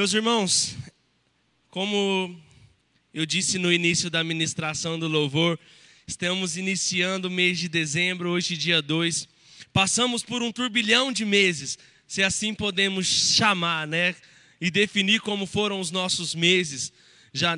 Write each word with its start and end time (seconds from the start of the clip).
Meus 0.00 0.14
irmãos, 0.14 0.76
como 1.68 2.34
eu 3.12 3.26
disse 3.26 3.58
no 3.58 3.70
início 3.70 4.08
da 4.08 4.24
ministração 4.24 4.98
do 4.98 5.06
louvor, 5.06 5.60
estamos 6.06 6.56
iniciando 6.56 7.28
o 7.28 7.30
mês 7.30 7.58
de 7.58 7.68
dezembro, 7.68 8.30
hoje, 8.30 8.56
dia 8.56 8.80
2. 8.80 9.28
Passamos 9.74 10.22
por 10.22 10.42
um 10.42 10.50
turbilhão 10.50 11.12
de 11.12 11.26
meses, 11.26 11.78
se 12.06 12.22
assim 12.22 12.54
podemos 12.54 13.06
chamar, 13.06 13.86
né? 13.86 14.16
E 14.58 14.70
definir 14.70 15.20
como 15.20 15.44
foram 15.44 15.78
os 15.78 15.90
nossos 15.90 16.34
meses. 16.34 16.90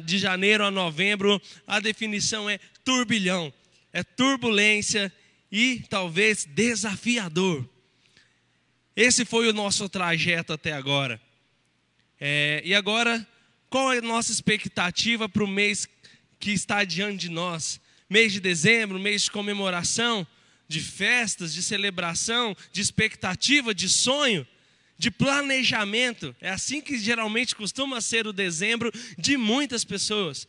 De 0.05 0.19
janeiro 0.19 0.65
a 0.65 0.71
novembro, 0.73 1.41
a 1.65 1.79
definição 1.79 2.51
é 2.51 2.59
turbilhão, 2.85 3.55
é 3.93 4.03
turbulência 4.03 5.13
e 5.49 5.85
talvez 5.89 6.45
desafiador. 6.45 7.65
Esse 8.97 9.25
foi 9.25 9.49
o 9.49 9.53
nosso 9.53 9.89
trajeto 9.89 10.53
até 10.53 10.73
agora. 10.73 11.21
É, 12.25 12.63
e 12.65 12.73
agora, 12.73 13.27
qual 13.69 13.93
é 13.93 13.99
a 13.99 14.01
nossa 14.01 14.31
expectativa 14.31 15.29
para 15.29 15.43
o 15.43 15.49
mês 15.49 15.89
que 16.39 16.53
está 16.53 16.85
diante 16.85 17.23
de 17.23 17.29
nós? 17.29 17.81
Mês 18.09 18.33
de 18.33 18.39
dezembro, 18.39 18.97
mês 18.97 19.23
de 19.23 19.33
comemoração, 19.33 20.25
de 20.69 20.81
festas, 20.81 21.53
de 21.53 21.61
celebração, 21.65 22.57
de 22.71 22.81
expectativa, 22.81 23.75
de 23.75 23.89
sonho, 23.89 24.47
de 24.97 25.11
planejamento. 25.11 26.33
É 26.41 26.51
assim 26.51 26.81
que 26.81 26.97
geralmente 26.97 27.57
costuma 27.57 28.01
ser 28.01 28.25
o 28.25 28.33
dezembro 28.33 28.93
de 29.19 29.37
muitas 29.37 29.85
pessoas. 29.85 30.47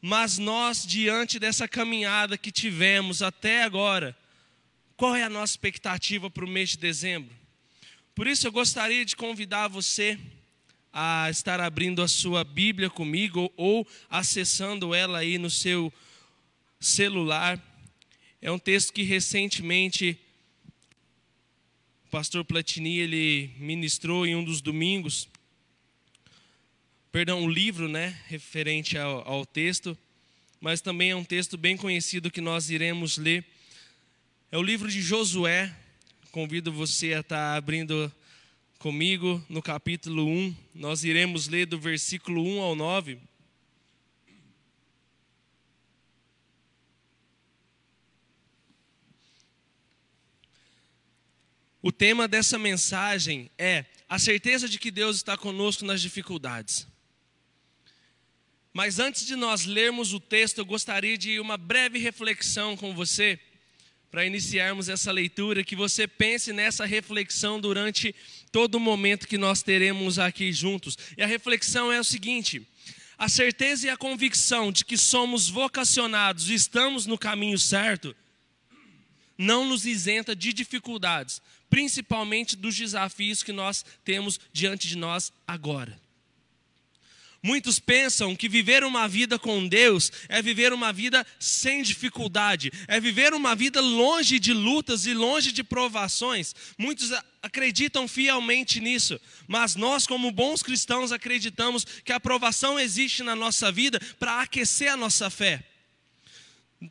Mas 0.00 0.38
nós, 0.38 0.86
diante 0.86 1.40
dessa 1.40 1.66
caminhada 1.66 2.38
que 2.38 2.52
tivemos 2.52 3.22
até 3.22 3.64
agora, 3.64 4.16
qual 4.96 5.16
é 5.16 5.24
a 5.24 5.28
nossa 5.28 5.54
expectativa 5.54 6.30
para 6.30 6.44
o 6.44 6.48
mês 6.48 6.68
de 6.68 6.76
dezembro? 6.76 7.34
Por 8.14 8.28
isso 8.28 8.46
eu 8.46 8.52
gostaria 8.52 9.04
de 9.04 9.16
convidar 9.16 9.66
você 9.66 10.16
a 10.98 11.28
estar 11.28 11.60
abrindo 11.60 12.00
a 12.00 12.08
sua 12.08 12.42
Bíblia 12.42 12.88
comigo 12.88 13.52
ou 13.54 13.86
acessando 14.08 14.94
ela 14.94 15.18
aí 15.18 15.36
no 15.36 15.50
seu 15.50 15.92
celular. 16.80 17.62
É 18.40 18.50
um 18.50 18.58
texto 18.58 18.94
que 18.94 19.02
recentemente 19.02 20.18
o 22.06 22.08
pastor 22.10 22.46
Platini 22.46 22.96
ele 22.96 23.50
ministrou 23.58 24.26
em 24.26 24.34
um 24.34 24.42
dos 24.42 24.62
domingos. 24.62 25.28
Perdão, 27.12 27.42
um 27.42 27.50
livro, 27.50 27.88
né, 27.88 28.18
referente 28.28 28.96
ao, 28.96 29.28
ao 29.28 29.44
texto, 29.44 29.98
mas 30.58 30.80
também 30.80 31.10
é 31.10 31.16
um 31.16 31.24
texto 31.24 31.58
bem 31.58 31.76
conhecido 31.76 32.30
que 32.30 32.40
nós 32.40 32.70
iremos 32.70 33.18
ler. 33.18 33.44
É 34.50 34.56
o 34.56 34.62
livro 34.62 34.90
de 34.90 35.02
Josué. 35.02 35.76
Convido 36.32 36.72
você 36.72 37.12
a 37.12 37.20
estar 37.20 37.54
abrindo 37.54 38.10
comigo 38.86 39.44
no 39.48 39.60
capítulo 39.60 40.24
1. 40.24 40.54
Nós 40.72 41.02
iremos 41.02 41.48
ler 41.48 41.66
do 41.66 41.76
versículo 41.76 42.40
1 42.40 42.60
ao 42.60 42.76
9. 42.76 43.18
O 51.82 51.90
tema 51.90 52.28
dessa 52.28 52.60
mensagem 52.60 53.50
é 53.58 53.86
a 54.08 54.20
certeza 54.20 54.68
de 54.68 54.78
que 54.78 54.92
Deus 54.92 55.16
está 55.16 55.36
conosco 55.36 55.84
nas 55.84 56.00
dificuldades. 56.00 56.86
Mas 58.72 59.00
antes 59.00 59.26
de 59.26 59.34
nós 59.34 59.64
lermos 59.64 60.12
o 60.12 60.20
texto, 60.20 60.58
eu 60.58 60.64
gostaria 60.64 61.18
de 61.18 61.40
uma 61.40 61.56
breve 61.56 61.98
reflexão 61.98 62.76
com 62.76 62.94
você 62.94 63.36
para 64.16 64.24
iniciarmos 64.24 64.88
essa 64.88 65.12
leitura, 65.12 65.64
que 65.64 65.76
você 65.76 66.06
pense 66.06 66.52
nessa 66.52 66.86
reflexão 66.86 67.60
durante 67.60 68.14
todo 68.56 68.80
momento 68.80 69.28
que 69.28 69.36
nós 69.36 69.62
teremos 69.62 70.18
aqui 70.18 70.50
juntos. 70.50 70.96
E 71.14 71.22
a 71.22 71.26
reflexão 71.26 71.92
é 71.92 72.00
o 72.00 72.04
seguinte: 72.04 72.66
a 73.18 73.28
certeza 73.28 73.86
e 73.86 73.90
a 73.90 73.98
convicção 73.98 74.72
de 74.72 74.82
que 74.82 74.96
somos 74.96 75.46
vocacionados 75.46 76.48
e 76.48 76.54
estamos 76.54 77.04
no 77.04 77.18
caminho 77.18 77.58
certo 77.58 78.16
não 79.36 79.66
nos 79.66 79.84
isenta 79.84 80.34
de 80.34 80.54
dificuldades, 80.54 81.42
principalmente 81.68 82.56
dos 82.56 82.74
desafios 82.74 83.42
que 83.42 83.52
nós 83.52 83.84
temos 84.02 84.40
diante 84.54 84.88
de 84.88 84.96
nós 84.96 85.30
agora. 85.46 86.00
Muitos 87.46 87.78
pensam 87.78 88.34
que 88.34 88.48
viver 88.48 88.82
uma 88.82 89.06
vida 89.06 89.38
com 89.38 89.68
Deus 89.68 90.10
é 90.28 90.42
viver 90.42 90.72
uma 90.72 90.92
vida 90.92 91.24
sem 91.38 91.80
dificuldade, 91.80 92.72
é 92.88 92.98
viver 92.98 93.32
uma 93.32 93.54
vida 93.54 93.80
longe 93.80 94.40
de 94.40 94.52
lutas 94.52 95.06
e 95.06 95.14
longe 95.14 95.52
de 95.52 95.62
provações. 95.62 96.56
Muitos 96.76 97.12
acreditam 97.40 98.08
fielmente 98.08 98.80
nisso, 98.80 99.20
mas 99.46 99.76
nós, 99.76 100.08
como 100.08 100.32
bons 100.32 100.60
cristãos, 100.60 101.12
acreditamos 101.12 101.86
que 102.04 102.12
a 102.12 102.18
provação 102.18 102.80
existe 102.80 103.22
na 103.22 103.36
nossa 103.36 103.70
vida 103.70 104.00
para 104.18 104.40
aquecer 104.40 104.90
a 104.90 104.96
nossa 104.96 105.30
fé. 105.30 105.62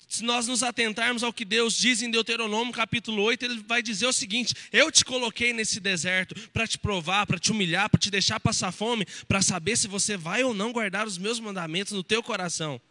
Se 0.08 0.24
nós 0.24 0.48
nos 0.48 0.64
atentarmos 0.64 1.22
ao 1.22 1.32
que 1.32 1.46
Deus 1.46 1.78
diz 1.78 2.02
em 2.02 2.10
Deuteronômio 2.10 2.74
capítulo 2.74 3.22
8, 3.22 3.46
ele 3.46 3.64
vai 3.68 3.84
dizer 3.84 4.08
o 4.08 4.14
seguinte: 4.14 4.56
Eu 4.72 4.92
te 4.92 5.06
coloquei 5.06 5.54
nesse 5.54 5.80
deserto 5.80 6.34
para 6.50 6.68
te 6.68 6.78
provar, 6.78 7.28
para 7.28 7.38
te 7.38 7.52
humilhar, 7.52 7.88
para 7.90 8.00
te 8.00 8.10
deixar 8.10 8.40
passar 8.40 8.72
fome, 8.72 9.06
para 9.28 9.44
saber 9.44 9.78
se 9.78 9.88
você 9.88 10.18
vai 10.18 10.44
ou 10.44 10.56
não 10.56 10.72
guardar 10.72 11.06
os 11.06 11.20
meus 11.20 11.40
mandamentos 11.40 11.94
no 11.94 12.04
teu 12.04 12.24
coração. 12.24 12.82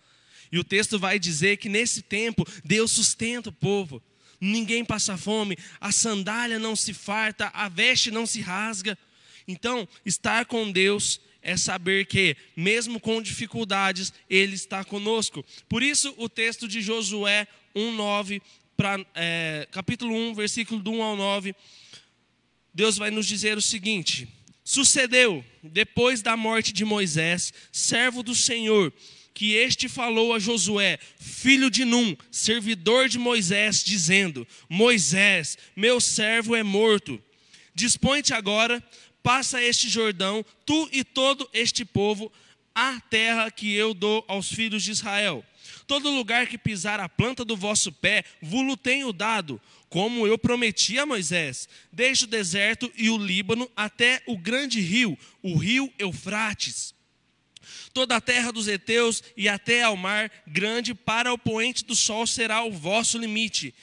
E 0.53 0.59
o 0.59 0.62
texto 0.62 0.97
vai 0.97 1.19
dizer 1.19 1.56
que 1.56 1.69
nesse 1.69 2.00
tempo 2.00 2.47
Deus 2.65 2.93
sustenta 2.93 3.49
o 3.49 3.53
povo. 3.53 4.00
Ninguém 4.41 4.84
passa 4.84 5.16
fome, 5.16 5.56
a 5.81 5.91
sandália 5.91 6.59
não 6.60 6.77
se 6.77 6.94
farta, 6.94 7.50
a 7.54 7.69
veste 7.69 8.10
não 8.10 8.25
se 8.25 8.41
rasga. 8.41 8.97
Então, 9.49 9.88
estar 10.06 10.47
com 10.47 10.71
Deus 10.71 11.21
é 11.44 11.59
saber 11.59 12.06
que, 12.06 12.34
mesmo 12.56 12.99
com 12.99 13.21
dificuldades, 13.21 14.12
Ele 14.28 14.55
está 14.55 14.82
conosco. 14.82 15.44
Por 15.69 15.82
isso, 15.82 16.12
o 16.16 16.27
texto 16.28 16.66
de 16.66 16.81
Josué 16.81 17.47
1,9, 17.77 18.41
é, 19.15 19.69
capítulo 19.71 20.15
1, 20.15 20.34
versículo 20.34 20.81
do 20.81 20.91
1 20.91 21.03
ao 21.03 21.16
9, 21.16 21.54
Deus 22.72 22.97
vai 22.97 23.10
nos 23.10 23.27
dizer 23.27 23.59
o 23.59 23.62
seguinte: 23.62 24.27
Sucedeu, 24.65 25.44
depois 25.62 26.22
da 26.22 26.34
morte 26.34 26.72
de 26.72 26.84
Moisés, 26.84 27.53
servo 27.71 28.22
do 28.22 28.34
Senhor, 28.34 28.91
que 29.34 29.53
este 29.53 29.87
falou 29.87 30.33
a 30.33 30.38
Josué, 30.38 30.99
filho 31.19 31.69
de 31.69 31.84
Num, 31.84 32.16
servidor 32.31 33.09
de 33.10 33.19
Moisés, 33.19 33.84
dizendo: 33.84 34.49
Moisés, 34.66 35.59
meu 35.77 36.00
servo 36.00 36.56
é 36.56 36.62
morto. 36.62 37.22
Dispõe-te 37.75 38.33
agora 38.33 38.83
passa 39.24 39.62
este 39.62 39.88
Jordão, 39.88 40.44
tu 40.66 40.86
e 40.92 41.02
todo 41.02 41.48
este 41.54 41.82
povo, 41.82 42.30
a 42.74 43.00
terra 43.00 43.50
que 43.50 43.72
eu 43.72 43.94
dou 43.94 44.22
aos 44.28 44.52
filhos 44.52 44.82
de 44.82 44.90
Israel. 44.90 45.42
Todo 45.86 46.10
lugar 46.10 46.46
que 46.46 46.58
pisar 46.58 47.00
a 47.00 47.08
planta 47.08 47.42
do 47.42 47.56
vosso 47.56 47.90
pé, 47.90 48.22
vulo 48.42 48.76
tenho 48.76 49.14
dado, 49.14 49.58
como 49.88 50.26
eu 50.26 50.36
prometi 50.36 50.98
a 50.98 51.06
Moisés, 51.06 51.66
desde 51.90 52.24
o 52.24 52.28
deserto 52.28 52.92
e 52.96 53.08
o 53.08 53.16
Líbano 53.16 53.70
até 53.74 54.22
o 54.26 54.36
grande 54.36 54.78
rio, 54.78 55.18
o 55.42 55.56
rio 55.56 55.91
Eufrates. 55.98 56.94
Toda 57.94 58.16
a 58.16 58.20
terra 58.20 58.52
dos 58.52 58.68
heteus 58.68 59.22
e 59.34 59.48
até 59.48 59.84
ao 59.84 59.96
mar 59.96 60.30
grande 60.46 60.92
para 60.92 61.32
o 61.32 61.38
poente 61.38 61.82
do 61.82 61.94
sol 61.94 62.26
será 62.26 62.62
o 62.62 62.70
vosso 62.70 63.16
limite 63.16 63.74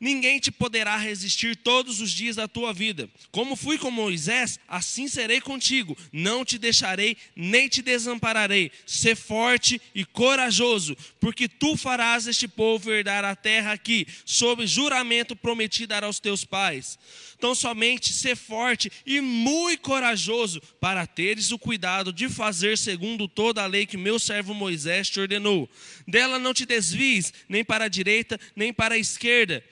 Ninguém 0.00 0.40
te 0.40 0.50
poderá 0.50 0.96
resistir 0.96 1.56
todos 1.56 2.00
os 2.00 2.10
dias 2.10 2.36
da 2.36 2.48
tua 2.48 2.74
vida. 2.74 3.08
Como 3.30 3.54
fui 3.54 3.78
com 3.78 3.90
Moisés, 3.90 4.58
assim 4.66 5.06
serei 5.06 5.40
contigo. 5.40 5.96
Não 6.12 6.44
te 6.44 6.58
deixarei, 6.58 7.16
nem 7.34 7.68
te 7.68 7.80
desampararei. 7.80 8.72
Sê 8.84 9.14
forte 9.14 9.80
e 9.94 10.04
corajoso, 10.04 10.96
porque 11.20 11.48
tu 11.48 11.76
farás 11.76 12.26
este 12.26 12.48
povo 12.48 12.90
herdar 12.90 13.24
a 13.24 13.36
terra 13.36 13.78
que, 13.78 14.06
sob 14.24 14.66
juramento, 14.66 15.36
prometi 15.36 15.86
dar 15.86 16.02
aos 16.02 16.18
teus 16.18 16.44
pais. 16.44 16.98
Então, 17.36 17.54
somente 17.54 18.12
ser 18.12 18.36
forte 18.36 18.90
e 19.06 19.20
muito 19.20 19.80
corajoso, 19.80 20.60
para 20.80 21.06
teres 21.06 21.52
o 21.52 21.58
cuidado 21.58 22.12
de 22.12 22.28
fazer 22.28 22.76
segundo 22.76 23.28
toda 23.28 23.62
a 23.62 23.66
lei 23.66 23.86
que 23.86 23.96
meu 23.96 24.18
servo 24.18 24.54
Moisés 24.54 25.08
te 25.08 25.20
ordenou. 25.20 25.68
Dela 26.06 26.38
não 26.38 26.52
te 26.52 26.66
desvies, 26.66 27.32
nem 27.48 27.64
para 27.64 27.84
a 27.84 27.88
direita, 27.88 28.40
nem 28.56 28.72
para 28.72 28.96
a 28.96 28.98
esquerda 28.98 29.62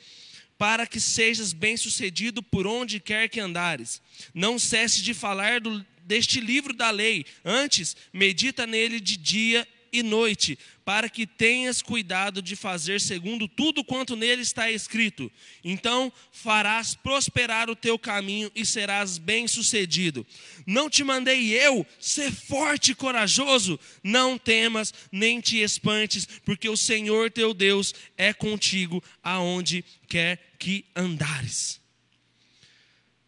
para 0.62 0.87
que 0.87 1.00
sejas 1.00 1.53
bem-sucedido 1.53 2.41
por 2.41 2.69
onde 2.69 3.00
quer 3.00 3.29
que 3.29 3.41
andares. 3.41 4.00
Não 4.32 4.61
cesse 4.61 5.03
de 5.03 5.12
falar 5.12 5.61
do, 5.61 5.85
deste 6.05 6.41
livro 6.41 6.73
da 6.73 6.88
lei, 6.88 7.26
antes 7.44 7.97
medita 8.12 8.64
nele 8.64 9.00
de 9.00 9.17
dia 9.17 9.67
e 9.93 10.03
noite, 10.03 10.59
para 10.85 11.09
que 11.09 11.27
tenhas 11.27 11.83
cuidado 11.83 12.41
de 12.41 12.56
fazer 12.56 13.00
segundo 13.00 13.47
tudo 13.47 13.85
quanto 13.85 14.17
nele 14.17 14.43
está 14.43 14.71
escrito. 14.71 15.31
Então 15.62 16.12
farás 16.33 16.94
prosperar 16.94 17.69
o 17.69 17.77
teu 17.77 17.99
caminho 17.99 18.50
e 18.55 18.65
serás 18.65 19.19
bem-sucedido. 19.19 20.27
Não 20.67 20.89
te 20.89 21.05
mandei 21.05 21.53
eu 21.53 21.87
ser 22.00 22.33
forte 22.33 22.93
e 22.93 22.94
corajoso? 22.94 23.79
Não 24.03 24.39
temas, 24.39 24.94
nem 25.12 25.41
te 25.41 25.59
espantes, 25.59 26.27
porque 26.44 26.69
o 26.69 26.77
Senhor 26.77 27.31
teu 27.31 27.53
Deus 27.53 27.94
é 28.17 28.33
contigo 28.33 29.03
aonde 29.23 29.85
quer 30.09 30.55
que 30.59 30.85
andares. 30.97 31.81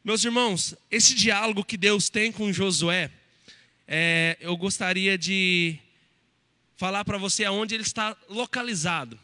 Meus 0.03 0.25
irmãos, 0.25 0.75
esse 0.91 1.15
diálogo 1.15 1.65
que 1.65 1.77
Deus 1.77 2.09
tem 2.09 2.33
com 2.33 2.53
Josué 2.53 3.11
é, 3.87 4.37
eu 4.41 4.57
gostaria 4.57 5.19
de 5.19 5.79
falar 6.77 7.05
para 7.05 7.19
você 7.19 7.45
aonde 7.45 7.75
ele 7.75 7.83
está 7.83 8.17
localizado. 8.29 9.19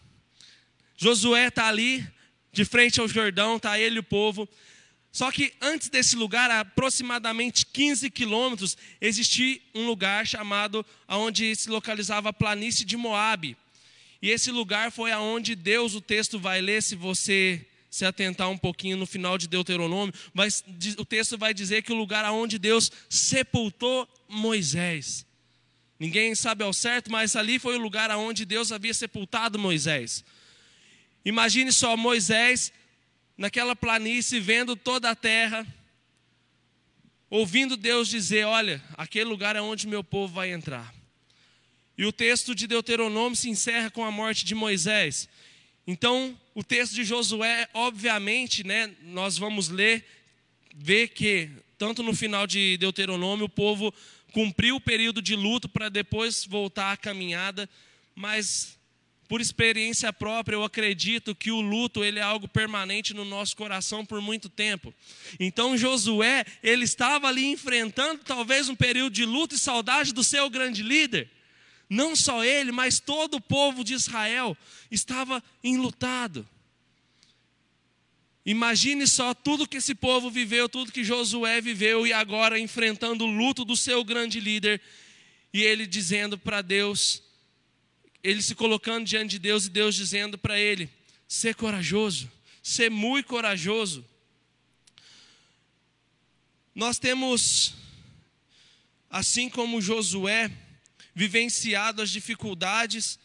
Josué 0.96 1.48
está 1.48 1.66
ali, 1.66 2.06
de 2.52 2.64
frente 2.64 3.00
ao 3.00 3.08
Jordão, 3.08 3.56
está 3.56 3.78
ele 3.78 3.96
e 3.96 4.00
o 4.00 4.04
povo. 4.04 4.48
Só 5.12 5.32
que 5.32 5.52
antes 5.60 5.88
desse 5.88 6.14
lugar, 6.14 6.50
a 6.50 6.60
aproximadamente 6.60 7.66
15 7.66 8.10
quilômetros, 8.10 8.76
existia 9.00 9.60
um 9.74 9.86
lugar 9.86 10.26
chamado, 10.26 10.86
onde 11.08 11.54
se 11.56 11.68
localizava 11.68 12.28
a 12.28 12.32
planície 12.32 12.84
de 12.84 12.96
Moabe. 12.96 13.56
E 14.22 14.30
esse 14.30 14.50
lugar 14.50 14.92
foi 14.92 15.10
aonde 15.10 15.56
Deus, 15.56 15.94
o 15.94 16.00
texto 16.00 16.38
vai 16.38 16.60
ler, 16.60 16.82
se 16.82 16.94
você 16.94 17.66
se 17.90 18.04
atentar 18.04 18.48
um 18.48 18.58
pouquinho 18.58 18.96
no 18.96 19.06
final 19.06 19.36
de 19.36 19.48
Deuteronômio, 19.48 20.14
vai, 20.32 20.48
o 20.96 21.04
texto 21.04 21.36
vai 21.36 21.52
dizer 21.52 21.82
que 21.82 21.92
o 21.92 21.96
lugar 21.96 22.24
aonde 22.24 22.56
Deus 22.56 22.92
sepultou 23.08 24.08
Moisés. 24.28 25.26
Ninguém 26.00 26.34
sabe 26.34 26.64
ao 26.64 26.72
certo, 26.72 27.12
mas 27.12 27.36
ali 27.36 27.58
foi 27.58 27.76
o 27.76 27.80
lugar 27.80 28.10
aonde 28.10 28.46
Deus 28.46 28.72
havia 28.72 28.94
sepultado 28.94 29.58
Moisés. 29.58 30.24
Imagine 31.22 31.70
só 31.70 31.94
Moisés 31.94 32.72
naquela 33.36 33.76
planície 33.76 34.40
vendo 34.40 34.74
toda 34.74 35.10
a 35.10 35.14
terra, 35.14 35.66
ouvindo 37.28 37.76
Deus 37.76 38.08
dizer: 38.08 38.46
Olha, 38.46 38.82
aquele 38.96 39.26
lugar 39.26 39.56
é 39.56 39.60
onde 39.60 39.86
meu 39.86 40.02
povo 40.02 40.32
vai 40.32 40.50
entrar. 40.50 40.90
E 41.98 42.06
o 42.06 42.12
texto 42.12 42.54
de 42.54 42.66
Deuteronômio 42.66 43.36
se 43.36 43.50
encerra 43.50 43.90
com 43.90 44.02
a 44.02 44.10
morte 44.10 44.46
de 44.46 44.54
Moisés. 44.54 45.28
Então, 45.86 46.34
o 46.54 46.64
texto 46.64 46.94
de 46.94 47.04
Josué, 47.04 47.68
obviamente, 47.74 48.64
né, 48.64 48.90
nós 49.02 49.36
vamos 49.36 49.68
ler, 49.68 50.02
ver 50.74 51.08
que, 51.08 51.50
tanto 51.76 52.02
no 52.02 52.14
final 52.14 52.46
de 52.46 52.78
Deuteronômio, 52.78 53.44
o 53.44 53.50
povo 53.50 53.92
cumpriu 54.30 54.76
o 54.76 54.80
período 54.80 55.20
de 55.20 55.36
luto 55.36 55.68
para 55.68 55.88
depois 55.88 56.44
voltar 56.44 56.92
à 56.92 56.96
caminhada, 56.96 57.68
mas 58.14 58.78
por 59.30 59.40
experiência 59.40 60.12
própria, 60.12 60.56
eu 60.56 60.64
acredito 60.64 61.36
que 61.36 61.52
o 61.52 61.60
luto 61.60 62.02
ele 62.02 62.18
é 62.18 62.22
algo 62.22 62.48
permanente 62.48 63.14
no 63.14 63.24
nosso 63.24 63.56
coração 63.56 64.04
por 64.04 64.20
muito 64.20 64.48
tempo. 64.48 64.92
Então 65.38 65.78
Josué, 65.78 66.44
ele 66.64 66.84
estava 66.84 67.28
ali 67.28 67.46
enfrentando 67.46 68.22
talvez 68.24 68.68
um 68.68 68.74
período 68.74 69.12
de 69.12 69.24
luto 69.24 69.54
e 69.54 69.58
saudade 69.58 70.12
do 70.12 70.24
seu 70.24 70.50
grande 70.50 70.82
líder. 70.82 71.30
Não 71.88 72.16
só 72.16 72.44
ele, 72.44 72.72
mas 72.72 72.98
todo 72.98 73.34
o 73.34 73.40
povo 73.40 73.84
de 73.84 73.94
Israel 73.94 74.56
estava 74.90 75.40
enlutado. 75.62 76.44
Imagine 78.50 79.06
só 79.06 79.32
tudo 79.32 79.64
que 79.64 79.76
esse 79.76 79.94
povo 79.94 80.28
viveu, 80.28 80.68
tudo 80.68 80.90
que 80.90 81.04
Josué 81.04 81.60
viveu 81.60 82.04
e 82.04 82.12
agora 82.12 82.58
enfrentando 82.58 83.24
o 83.24 83.30
luto 83.30 83.64
do 83.64 83.76
seu 83.76 84.02
grande 84.02 84.40
líder 84.40 84.80
e 85.52 85.62
ele 85.62 85.86
dizendo 85.86 86.36
para 86.36 86.60
Deus, 86.60 87.22
ele 88.24 88.42
se 88.42 88.56
colocando 88.56 89.06
diante 89.06 89.30
de 89.30 89.38
Deus 89.38 89.66
e 89.66 89.70
Deus 89.70 89.94
dizendo 89.94 90.36
para 90.36 90.58
ele: 90.58 90.90
ser 91.28 91.54
corajoso, 91.54 92.28
ser 92.60 92.90
muito 92.90 93.26
corajoso. 93.26 94.04
Nós 96.74 96.98
temos, 96.98 97.74
assim 99.08 99.48
como 99.48 99.80
Josué, 99.80 100.50
vivenciado 101.14 102.02
as 102.02 102.10
dificuldades 102.10 103.16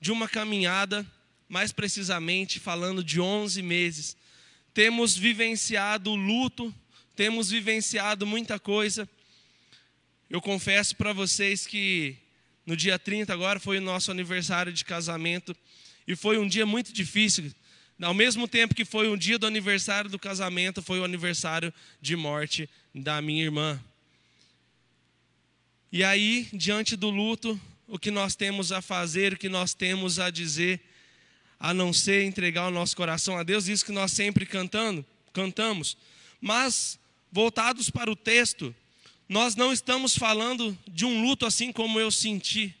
de 0.00 0.10
uma 0.10 0.26
caminhada, 0.26 1.06
mais 1.46 1.70
precisamente 1.70 2.58
falando 2.58 3.04
de 3.04 3.20
11 3.20 3.60
meses. 3.60 4.16
Temos 4.72 5.16
vivenciado 5.16 6.14
luto, 6.14 6.74
temos 7.16 7.50
vivenciado 7.50 8.26
muita 8.26 8.58
coisa. 8.58 9.08
Eu 10.28 10.40
confesso 10.40 10.94
para 10.94 11.12
vocês 11.12 11.66
que 11.66 12.16
no 12.64 12.76
dia 12.76 12.98
30 12.98 13.32
agora 13.32 13.58
foi 13.58 13.78
o 13.78 13.80
nosso 13.80 14.10
aniversário 14.10 14.72
de 14.72 14.84
casamento 14.84 15.56
e 16.06 16.14
foi 16.14 16.38
um 16.38 16.46
dia 16.46 16.64
muito 16.64 16.92
difícil. 16.92 17.52
Ao 18.00 18.14
mesmo 18.14 18.48
tempo 18.48 18.74
que 18.74 18.84
foi 18.84 19.08
um 19.08 19.16
dia 19.16 19.38
do 19.38 19.46
aniversário 19.46 20.08
do 20.08 20.18
casamento, 20.18 20.80
foi 20.80 21.00
o 21.00 21.04
aniversário 21.04 21.74
de 22.00 22.16
morte 22.16 22.68
da 22.94 23.20
minha 23.20 23.42
irmã. 23.42 23.82
E 25.92 26.04
aí, 26.04 26.48
diante 26.52 26.94
do 26.96 27.10
luto, 27.10 27.60
o 27.86 27.98
que 27.98 28.10
nós 28.10 28.36
temos 28.36 28.70
a 28.70 28.80
fazer, 28.80 29.32
o 29.32 29.36
que 29.36 29.48
nós 29.48 29.74
temos 29.74 30.20
a 30.20 30.30
dizer, 30.30 30.80
a 31.60 31.74
não 31.74 31.92
ser 31.92 32.24
entregar 32.24 32.68
o 32.68 32.70
nosso 32.70 32.96
coração 32.96 33.36
a 33.36 33.42
Deus, 33.42 33.68
isso 33.68 33.84
que 33.84 33.92
nós 33.92 34.12
sempre 34.12 34.46
cantando, 34.46 35.04
cantamos. 35.30 35.94
Mas 36.40 36.98
voltados 37.30 37.90
para 37.90 38.10
o 38.10 38.16
texto, 38.16 38.74
nós 39.28 39.54
não 39.54 39.70
estamos 39.70 40.16
falando 40.16 40.76
de 40.88 41.04
um 41.04 41.22
luto 41.22 41.44
assim 41.44 41.70
como 41.70 42.00
eu 42.00 42.10
senti. 42.10 42.74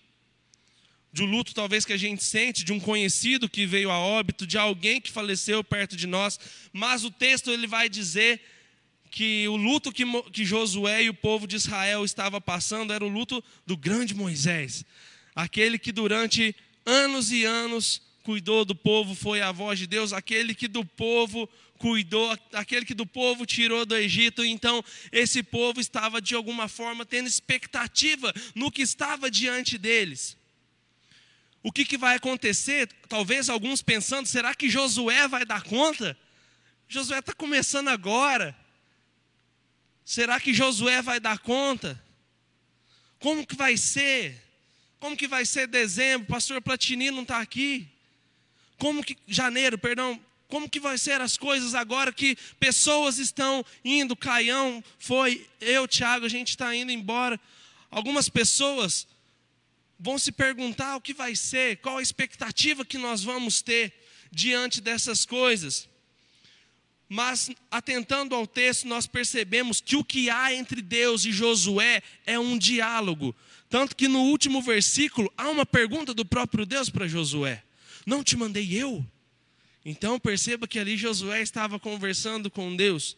De 1.12 1.22
um 1.22 1.26
luto 1.26 1.52
talvez 1.52 1.84
que 1.84 1.92
a 1.92 1.96
gente 1.96 2.24
sente, 2.24 2.64
de 2.64 2.72
um 2.72 2.80
conhecido 2.80 3.50
que 3.50 3.66
veio 3.66 3.90
a 3.90 3.98
óbito, 3.98 4.46
de 4.46 4.56
alguém 4.56 4.98
que 4.98 5.10
faleceu 5.10 5.62
perto 5.62 5.94
de 5.94 6.06
nós, 6.06 6.40
mas 6.72 7.04
o 7.04 7.10
texto 7.10 7.50
ele 7.50 7.66
vai 7.66 7.88
dizer 7.88 8.40
que 9.10 9.46
o 9.48 9.56
luto 9.56 9.92
que, 9.92 10.04
que 10.32 10.44
Josué 10.44 11.02
e 11.02 11.10
o 11.10 11.14
povo 11.14 11.46
de 11.46 11.56
Israel 11.56 12.04
estava 12.04 12.40
passando 12.40 12.92
era 12.92 13.04
o 13.04 13.08
luto 13.08 13.44
do 13.66 13.76
grande 13.76 14.14
Moisés, 14.14 14.84
aquele 15.34 15.78
que 15.78 15.90
durante 15.90 16.54
anos 16.86 17.32
e 17.32 17.44
anos 17.44 18.00
cuidou 18.30 18.64
do 18.64 18.76
povo, 18.76 19.12
foi 19.12 19.40
a 19.40 19.50
voz 19.50 19.76
de 19.76 19.88
Deus, 19.88 20.12
aquele 20.12 20.54
que 20.54 20.68
do 20.68 20.84
povo 20.84 21.48
cuidou, 21.78 22.38
aquele 22.52 22.86
que 22.86 22.94
do 22.94 23.04
povo 23.04 23.44
tirou 23.44 23.84
do 23.84 23.96
Egito. 23.96 24.44
Então, 24.44 24.84
esse 25.10 25.42
povo 25.42 25.80
estava 25.80 26.22
de 26.22 26.36
alguma 26.36 26.68
forma 26.68 27.04
tendo 27.04 27.26
expectativa 27.26 28.32
no 28.54 28.70
que 28.70 28.82
estava 28.82 29.28
diante 29.28 29.76
deles. 29.76 30.36
O 31.60 31.72
que, 31.72 31.84
que 31.84 31.98
vai 31.98 32.14
acontecer? 32.14 32.88
Talvez 33.08 33.50
alguns 33.50 33.82
pensando: 33.82 34.26
será 34.26 34.54
que 34.54 34.70
Josué 34.70 35.26
vai 35.26 35.44
dar 35.44 35.64
conta? 35.64 36.16
Josué 36.86 37.18
está 37.18 37.32
começando 37.32 37.88
agora. 37.88 38.56
Será 40.04 40.38
que 40.38 40.54
Josué 40.54 41.02
vai 41.02 41.18
dar 41.18 41.40
conta? 41.40 42.00
Como 43.18 43.44
que 43.44 43.56
vai 43.56 43.76
ser? 43.76 44.40
Como 45.00 45.16
que 45.16 45.26
vai 45.26 45.44
ser 45.44 45.66
dezembro? 45.66 46.28
Pastor 46.28 46.62
Platini 46.62 47.10
não 47.10 47.22
está 47.22 47.40
aqui. 47.40 47.88
Como 48.80 49.04
que 49.04 49.14
janeiro, 49.28 49.76
perdão, 49.76 50.18
como 50.48 50.68
que 50.68 50.80
vai 50.80 50.96
ser 50.96 51.20
as 51.20 51.36
coisas 51.36 51.74
agora 51.74 52.10
que 52.10 52.34
pessoas 52.58 53.18
estão 53.18 53.62
indo? 53.84 54.16
Caião 54.16 54.82
foi, 54.98 55.46
eu, 55.60 55.86
Tiago, 55.86 56.24
a 56.24 56.30
gente 56.30 56.48
está 56.48 56.74
indo 56.74 56.90
embora. 56.90 57.38
Algumas 57.90 58.30
pessoas 58.30 59.06
vão 59.98 60.18
se 60.18 60.32
perguntar 60.32 60.96
o 60.96 61.00
que 61.00 61.12
vai 61.12 61.36
ser, 61.36 61.76
qual 61.76 61.98
a 61.98 62.02
expectativa 62.02 62.82
que 62.82 62.96
nós 62.96 63.22
vamos 63.22 63.60
ter 63.60 63.92
diante 64.32 64.80
dessas 64.80 65.26
coisas. 65.26 65.86
Mas, 67.06 67.50
atentando 67.70 68.34
ao 68.34 68.46
texto, 68.46 68.88
nós 68.88 69.06
percebemos 69.06 69.78
que 69.78 69.94
o 69.94 70.02
que 70.02 70.30
há 70.30 70.54
entre 70.54 70.80
Deus 70.80 71.26
e 71.26 71.32
Josué 71.32 72.02
é 72.24 72.38
um 72.38 72.56
diálogo. 72.56 73.36
Tanto 73.68 73.94
que 73.94 74.08
no 74.08 74.22
último 74.22 74.62
versículo 74.62 75.30
há 75.36 75.50
uma 75.50 75.66
pergunta 75.66 76.14
do 76.14 76.24
próprio 76.24 76.64
Deus 76.64 76.88
para 76.88 77.06
Josué: 77.06 77.62
Não 78.06 78.22
te 78.24 78.36
mandei 78.36 78.74
eu? 78.74 79.04
Então 79.84 80.18
perceba 80.18 80.68
que 80.68 80.78
ali 80.78 80.96
Josué 80.96 81.40
estava 81.40 81.78
conversando 81.78 82.50
com 82.50 82.74
Deus. 82.74 83.16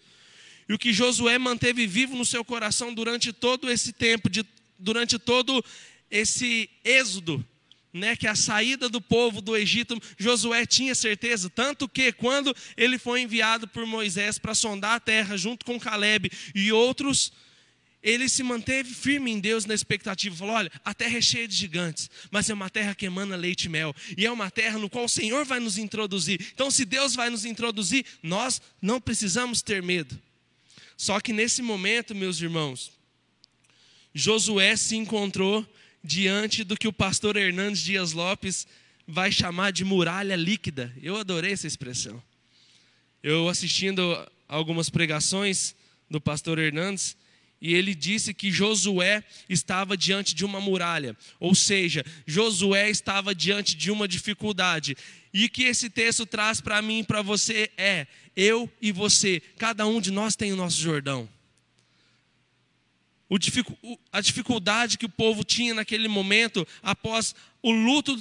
E 0.69 0.73
o 0.73 0.79
que 0.79 0.93
Josué 0.93 1.39
manteve 1.39 1.87
vivo 1.87 2.17
no 2.17 2.25
seu 2.25 2.45
coração 2.45 2.95
durante 2.95 3.33
todo 3.33 3.71
esse 3.71 3.93
tempo, 3.93 4.31
de, 4.31 4.45
durante 4.79 5.19
todo 5.19 5.65
esse 6.11 6.71
êxodo, 6.85 7.45
né, 7.93 8.17
que 8.17 8.27
a 8.27 8.35
saída 8.35 8.89
do 8.89 9.01
povo 9.01 9.43
do 9.43 9.57
Egito, 9.57 10.01
Josué 10.17 10.65
tinha 10.65 10.95
certeza, 10.95 11.51
tanto 11.51 11.89
que 11.89 12.11
quando 12.12 12.55
ele 12.77 12.99
foi 12.99 13.21
enviado 13.21 13.69
por 13.69 13.85
Moisés 13.85 14.39
para 14.39 14.55
sondar 14.55 14.97
a 14.97 15.01
terra 15.01 15.37
junto 15.37 15.65
com 15.67 15.79
Caleb 15.79 16.31
e 16.55 16.73
outros, 16.73 17.33
ele 18.02 18.28
se 18.28 18.42
manteve 18.42 18.92
firme 18.92 19.30
em 19.30 19.38
Deus 19.38 19.64
na 19.64 19.75
expectativa. 19.75 20.35
Falou: 20.35 20.54
olha, 20.54 20.71
a 20.85 20.92
terra 20.92 21.18
é 21.18 21.21
cheia 21.21 21.47
de 21.47 21.54
gigantes, 21.54 22.11
mas 22.30 22.50
é 22.50 22.54
uma 22.54 22.68
terra 22.68 22.94
que 22.94 23.06
emana 23.06 23.37
leite 23.37 23.66
e 23.66 23.68
mel. 23.68 23.94
E 24.16 24.26
é 24.26 24.30
uma 24.30 24.50
terra 24.50 24.78
no 24.78 24.90
qual 24.90 25.04
o 25.04 25.09
Senhor 25.09 25.44
vai 25.44 25.61
nos 25.61 25.78
introduzir. 25.78 26.40
Então, 26.52 26.71
se 26.71 26.85
Deus 26.85 27.14
vai 27.14 27.30
nos 27.30 27.44
introduzir, 27.44 28.04
nós 28.23 28.61
não 28.80 29.00
precisamos 29.00 29.62
ter 29.62 29.82
medo. 29.82 30.18
Só 30.97 31.21
que 31.21 31.32
nesse 31.32 31.62
momento, 31.62 32.14
meus 32.14 32.40
irmãos, 32.40 32.92
Josué 34.14 34.76
se 34.76 34.97
encontrou 34.97 35.66
diante 36.02 36.64
do 36.64 36.76
que 36.76 36.88
o 36.88 36.92
pastor 36.92 37.37
Hernandes 37.37 37.82
Dias 37.82 38.12
Lopes 38.12 38.66
vai 39.06 39.30
chamar 39.30 39.73
de 39.73 39.85
muralha 39.85 40.37
líquida. 40.37 40.92
Eu 41.00 41.16
adorei 41.16 41.52
essa 41.52 41.66
expressão. 41.66 42.23
Eu 43.23 43.49
assistindo 43.49 44.02
algumas 44.49 44.90
pregações 44.90 45.75
do 46.11 46.21
pastor 46.21 46.59
Hernandes, 46.59 47.16
e 47.62 47.75
ele 47.75 47.95
disse 47.95 48.35
que 48.35 48.50
Josué 48.50 49.23
estava 49.49 49.97
diante 49.97 50.35
de 50.35 50.45
uma 50.45 50.61
muralha, 50.61 51.16
ou 51.38 51.54
seja, 51.54 52.04
Josué 52.26 52.90
estava 52.90 53.33
diante 53.33 53.76
de 53.76 53.88
uma 53.88 54.09
dificuldade. 54.09 54.97
E 55.33 55.45
o 55.45 55.49
que 55.49 55.62
esse 55.62 55.88
texto 55.88 56.26
traz 56.26 56.61
para 56.61 56.83
mim 56.83 56.99
e 56.99 57.04
para 57.04 57.23
você 57.23 57.71
é: 57.78 58.09
eu 58.35 58.69
e 58.81 58.90
você, 58.90 59.40
cada 59.57 59.87
um 59.87 60.00
de 60.00 60.11
nós 60.11 60.35
tem 60.35 60.52
o 60.52 60.57
nosso 60.57 60.81
Jordão. 60.81 61.28
a 64.11 64.21
dificuldade 64.21 64.99
que 64.99 65.07
o 65.07 65.09
povo 65.09 65.45
tinha 65.45 65.73
naquele 65.73 66.09
momento, 66.09 66.66
após 66.83 67.33
o 67.62 67.71
luto, 67.71 68.21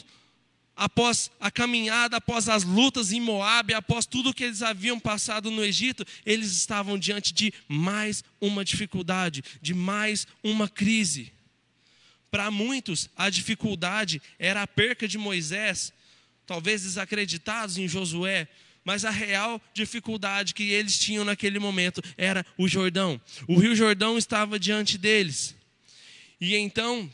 após 0.76 1.30
a 1.40 1.52
caminhada, 1.52 2.18
após 2.18 2.50
as 2.50 2.64
lutas 2.64 3.12
em 3.12 3.22
Moabe, 3.22 3.74
após 3.74 4.06
tudo 4.06 4.34
que 4.34 4.44
eles 4.44 4.62
haviam 4.62 5.00
passado 5.00 5.52
no 5.52 5.64
Egito, 5.64 6.06
eles 6.26 6.52
estavam 6.52 6.98
diante 6.98 7.34
de 7.34 7.54
mais 7.68 8.24
uma 8.40 8.64
dificuldade, 8.66 9.44
de 9.62 9.74
mais 9.74 10.28
uma 10.44 10.68
crise. 10.68 11.32
Para 12.30 12.50
muitos, 12.50 13.10
a 13.16 13.30
dificuldade 13.30 14.22
era 14.40 14.62
a 14.62 14.68
perca 14.68 15.08
de 15.08 15.18
Moisés, 15.18 15.94
talvez 16.48 16.84
desacreditados 16.84 17.78
em 17.78 17.88
Josué, 17.88 18.48
mas 18.84 19.06
a 19.06 19.12
real 19.12 19.62
dificuldade 19.74 20.54
que 20.54 20.72
eles 20.72 20.98
tinham 20.98 21.24
naquele 21.24 21.60
momento 21.60 22.02
era 22.18 22.46
o 22.58 22.68
Jordão. 22.68 23.22
O 23.48 23.60
Rio 23.60 23.76
Jordão 23.76 24.18
estava 24.18 24.58
diante 24.58 24.98
deles. 24.98 25.56
E 26.40 26.56
então, 26.56 27.10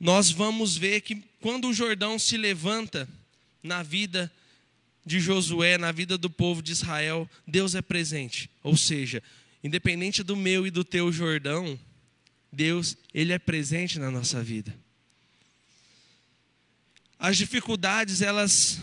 nós 0.00 0.30
vamos 0.30 0.76
ver 0.76 1.00
que 1.02 1.22
quando 1.44 1.68
o 1.68 1.74
Jordão 1.74 2.18
se 2.18 2.38
levanta 2.38 3.06
na 3.62 3.82
vida 3.82 4.32
de 5.04 5.20
Josué, 5.20 5.76
na 5.76 5.92
vida 5.92 6.16
do 6.16 6.30
povo 6.30 6.62
de 6.62 6.72
Israel, 6.72 7.28
Deus 7.46 7.74
é 7.74 7.82
presente. 7.82 8.48
Ou 8.62 8.78
seja, 8.78 9.22
independente 9.62 10.22
do 10.22 10.34
meu 10.36 10.66
e 10.66 10.70
do 10.70 10.82
teu 10.82 11.12
Jordão, 11.12 11.78
Deus, 12.50 12.96
ele 13.12 13.30
é 13.30 13.38
presente 13.38 13.98
na 13.98 14.10
nossa 14.10 14.42
vida. 14.42 14.74
As 17.18 17.36
dificuldades, 17.36 18.22
elas 18.22 18.80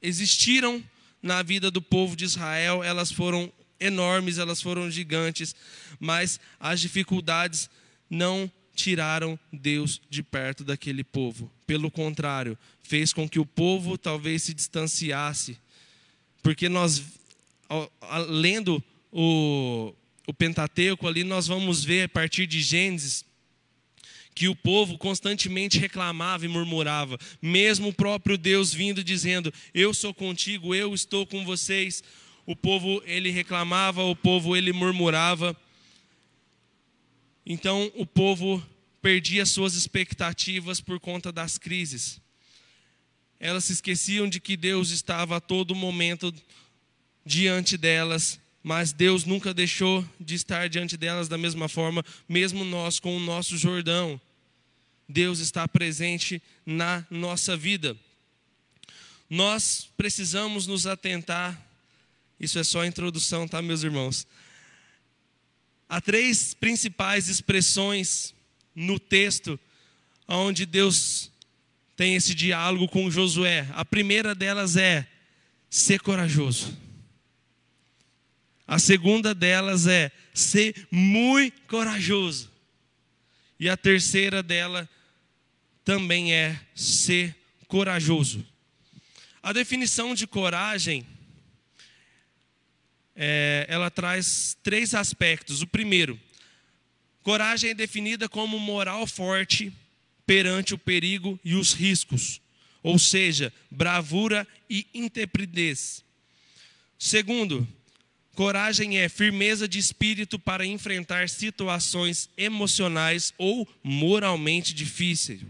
existiram 0.00 0.80
na 1.20 1.42
vida 1.42 1.72
do 1.72 1.82
povo 1.82 2.14
de 2.14 2.24
Israel, 2.24 2.84
elas 2.84 3.10
foram 3.10 3.52
enormes, 3.80 4.38
elas 4.38 4.62
foram 4.62 4.88
gigantes, 4.88 5.56
mas 5.98 6.38
as 6.60 6.80
dificuldades 6.80 7.68
não 8.08 8.48
tiraram 8.76 9.36
Deus 9.52 10.00
de 10.08 10.22
perto 10.22 10.62
daquele 10.62 11.02
povo. 11.02 11.50
Pelo 11.66 11.90
contrário, 11.90 12.58
fez 12.82 13.12
com 13.12 13.28
que 13.28 13.38
o 13.38 13.46
povo 13.46 13.96
talvez 13.96 14.42
se 14.42 14.54
distanciasse. 14.54 15.58
Porque 16.42 16.68
nós, 16.68 17.02
lendo 18.28 18.82
o, 19.10 19.94
o 20.26 20.34
Pentateuco 20.34 21.08
ali, 21.08 21.24
nós 21.24 21.46
vamos 21.46 21.82
ver 21.82 22.02
a 22.02 22.08
partir 22.08 22.46
de 22.46 22.60
Gênesis 22.60 23.24
que 24.34 24.48
o 24.48 24.56
povo 24.56 24.98
constantemente 24.98 25.78
reclamava 25.78 26.44
e 26.44 26.48
murmurava, 26.48 27.16
mesmo 27.40 27.88
o 27.88 27.94
próprio 27.94 28.36
Deus 28.36 28.74
vindo 28.74 29.04
dizendo: 29.04 29.52
"Eu 29.72 29.94
sou 29.94 30.12
contigo, 30.12 30.74
eu 30.74 30.92
estou 30.92 31.24
com 31.26 31.44
vocês". 31.44 32.02
O 32.44 32.54
povo 32.54 33.02
ele 33.06 33.30
reclamava, 33.30 34.02
o 34.02 34.14
povo 34.14 34.54
ele 34.54 34.72
murmurava. 34.72 35.56
Então 37.46 37.90
o 37.94 38.04
povo 38.04 38.62
perdia 39.04 39.44
suas 39.44 39.74
expectativas 39.74 40.80
por 40.80 40.98
conta 40.98 41.30
das 41.30 41.58
crises. 41.58 42.18
Elas 43.38 43.64
se 43.64 43.74
esqueciam 43.74 44.26
de 44.26 44.40
que 44.40 44.56
Deus 44.56 44.88
estava 44.88 45.36
a 45.36 45.40
todo 45.40 45.74
momento 45.74 46.34
diante 47.26 47.76
delas 47.76 48.40
mas 48.64 48.94
Deus 48.94 49.26
nunca 49.26 49.52
deixou 49.52 50.02
de 50.18 50.34
estar 50.34 50.70
diante 50.70 50.96
delas 50.96 51.28
da 51.28 51.36
mesma 51.36 51.68
forma, 51.68 52.02
mesmo 52.26 52.64
nós 52.64 52.98
com 52.98 53.14
o 53.14 53.20
nosso 53.20 53.58
Jordão. 53.58 54.18
Deus 55.06 55.38
está 55.38 55.68
presente 55.68 56.42
na 56.64 57.06
nossa 57.10 57.58
vida. 57.58 57.94
Nós 59.28 59.90
precisamos 59.98 60.66
nos 60.66 60.86
atentar, 60.86 61.62
isso 62.40 62.58
é 62.58 62.64
só 62.64 62.80
a 62.80 62.86
introdução, 62.86 63.46
tá, 63.46 63.60
meus 63.60 63.82
irmãos? 63.82 64.26
Há 65.86 66.00
três 66.00 66.54
principais 66.54 67.28
expressões 67.28 68.33
no 68.74 68.98
texto 68.98 69.58
onde 70.26 70.66
Deus 70.66 71.30
tem 71.96 72.14
esse 72.14 72.34
diálogo 72.34 72.88
com 72.88 73.10
Josué. 73.10 73.66
A 73.72 73.84
primeira 73.84 74.34
delas 74.34 74.76
é 74.76 75.06
ser 75.70 76.00
corajoso. 76.00 76.76
A 78.66 78.78
segunda 78.78 79.34
delas 79.34 79.86
é 79.86 80.10
ser 80.32 80.86
muito 80.90 81.60
corajoso. 81.62 82.50
E 83.60 83.68
a 83.68 83.76
terceira 83.76 84.42
dela 84.42 84.88
também 85.84 86.32
é 86.32 86.58
ser 86.74 87.36
corajoso. 87.68 88.44
A 89.42 89.52
definição 89.52 90.14
de 90.14 90.26
coragem, 90.26 91.06
é, 93.14 93.66
ela 93.68 93.90
traz 93.90 94.56
três 94.62 94.94
aspectos. 94.94 95.60
O 95.60 95.66
primeiro, 95.66 96.18
coragem 97.24 97.70
é 97.70 97.74
definida 97.74 98.28
como 98.28 98.60
moral 98.60 99.04
forte 99.04 99.72
perante 100.24 100.74
o 100.74 100.78
perigo 100.78 101.38
e 101.44 101.56
os 101.56 101.72
riscos, 101.72 102.40
ou 102.84 103.00
seja, 103.00 103.52
bravura 103.68 104.46
e 104.70 104.86
intrepidez. 104.94 106.04
Segundo, 106.96 107.66
Coragem 108.34 108.98
é 108.98 109.08
firmeza 109.08 109.68
de 109.68 109.78
espírito 109.78 110.40
para 110.40 110.66
enfrentar 110.66 111.28
situações 111.28 112.28
emocionais 112.36 113.32
ou 113.38 113.68
moralmente 113.82 114.74
difíceis. 114.74 115.40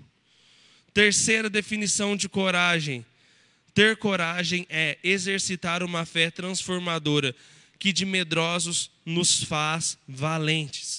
Terceira 0.93 1.49
definição 1.49 2.15
de 2.15 2.29
coragem: 2.29 3.05
ter 3.73 3.97
coragem 3.97 4.67
é 4.69 4.99
exercitar 5.03 5.83
uma 5.83 6.05
fé 6.05 6.31
transformadora 6.31 7.35
que 7.79 7.91
de 7.91 8.05
medrosos 8.05 8.91
nos 9.05 9.43
faz 9.43 9.97
valentes. 10.07 10.94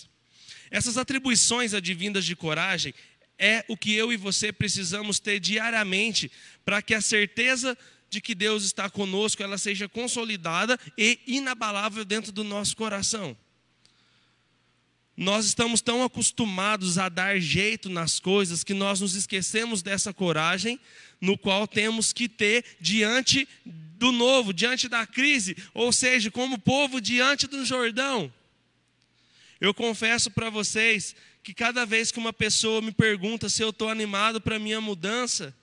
Essas 0.75 0.97
atribuições 0.97 1.73
advindas 1.73 2.25
de 2.25 2.35
coragem 2.35 2.93
é 3.39 3.63
o 3.69 3.77
que 3.77 3.95
eu 3.95 4.11
e 4.11 4.17
você 4.17 4.51
precisamos 4.51 5.19
ter 5.19 5.39
diariamente 5.39 6.29
para 6.65 6.81
que 6.81 6.93
a 6.93 6.99
certeza 6.99 7.77
de 8.09 8.19
que 8.19 8.35
Deus 8.35 8.65
está 8.65 8.89
conosco, 8.89 9.41
ela 9.41 9.57
seja 9.57 9.87
consolidada 9.87 10.77
e 10.97 11.17
inabalável 11.25 12.03
dentro 12.03 12.29
do 12.29 12.43
nosso 12.43 12.75
coração. 12.75 13.37
Nós 15.15 15.45
estamos 15.45 15.79
tão 15.79 16.03
acostumados 16.03 16.97
a 16.97 17.07
dar 17.07 17.39
jeito 17.39 17.87
nas 17.87 18.19
coisas 18.19 18.61
que 18.61 18.73
nós 18.73 18.99
nos 18.99 19.15
esquecemos 19.15 19.81
dessa 19.81 20.13
coragem, 20.13 20.77
no 21.21 21.37
qual 21.37 21.65
temos 21.69 22.11
que 22.11 22.27
ter 22.27 22.65
diante 22.81 23.47
do 23.65 24.11
novo, 24.11 24.51
diante 24.51 24.89
da 24.89 25.07
crise, 25.07 25.55
ou 25.73 25.93
seja, 25.93 26.29
como 26.29 26.59
povo 26.59 26.99
diante 26.99 27.47
do 27.47 27.63
Jordão. 27.63 28.29
Eu 29.65 29.73
confesso 29.73 30.29
para 30.29 30.51
vocês 30.51 31.15
que 31.41 31.51
cada 31.51 31.87
vez 31.87 32.11
que 32.11 32.19
uma 32.19 32.31
pessoa 32.31 32.83
me 32.83 32.91
pergunta 32.91 33.49
se 33.49 33.63
eu 33.63 33.71
estou 33.71 33.89
animado 33.89 34.39
para 34.39 34.59
minha 34.59 34.79
mudança, 34.79 35.55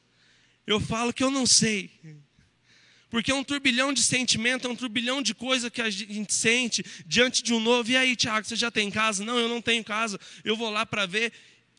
eu 0.66 0.80
falo 0.80 1.12
que 1.12 1.22
eu 1.22 1.30
não 1.30 1.46
sei. 1.46 1.88
Porque 3.08 3.30
é 3.30 3.34
um 3.34 3.44
turbilhão 3.44 3.92
de 3.92 4.02
sentimento, 4.02 4.66
é 4.66 4.70
um 4.72 4.74
turbilhão 4.74 5.22
de 5.22 5.32
coisa 5.32 5.70
que 5.70 5.80
a 5.80 5.88
gente 5.88 6.34
sente 6.34 6.84
diante 7.06 7.44
de 7.44 7.54
um 7.54 7.60
novo. 7.60 7.92
E 7.92 7.96
aí, 7.96 8.16
Tiago, 8.16 8.44
você 8.44 8.56
já 8.56 8.72
tem 8.72 8.90
casa? 8.90 9.24
Não, 9.24 9.38
eu 9.38 9.48
não 9.48 9.62
tenho 9.62 9.84
casa. 9.84 10.18
Eu 10.42 10.56
vou 10.56 10.68
lá 10.68 10.84
para 10.84 11.06
ver. 11.06 11.32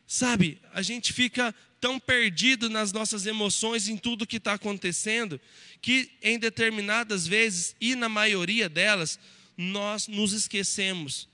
Sabe, 0.08 0.62
a 0.74 0.82
gente 0.82 1.12
fica 1.12 1.54
tão 1.82 2.00
perdido 2.00 2.70
nas 2.70 2.94
nossas 2.94 3.26
emoções, 3.26 3.90
em 3.90 3.98
tudo 3.98 4.26
que 4.26 4.38
está 4.38 4.54
acontecendo, 4.54 5.42
que 5.82 6.10
em 6.22 6.40
determinadas 6.40 7.28
vezes, 7.28 7.76
e 7.82 7.96
na 7.96 8.08
maioria 8.08 8.70
delas, 8.70 9.20
nós 9.58 10.08
nos 10.08 10.32
esquecemos 10.32 11.33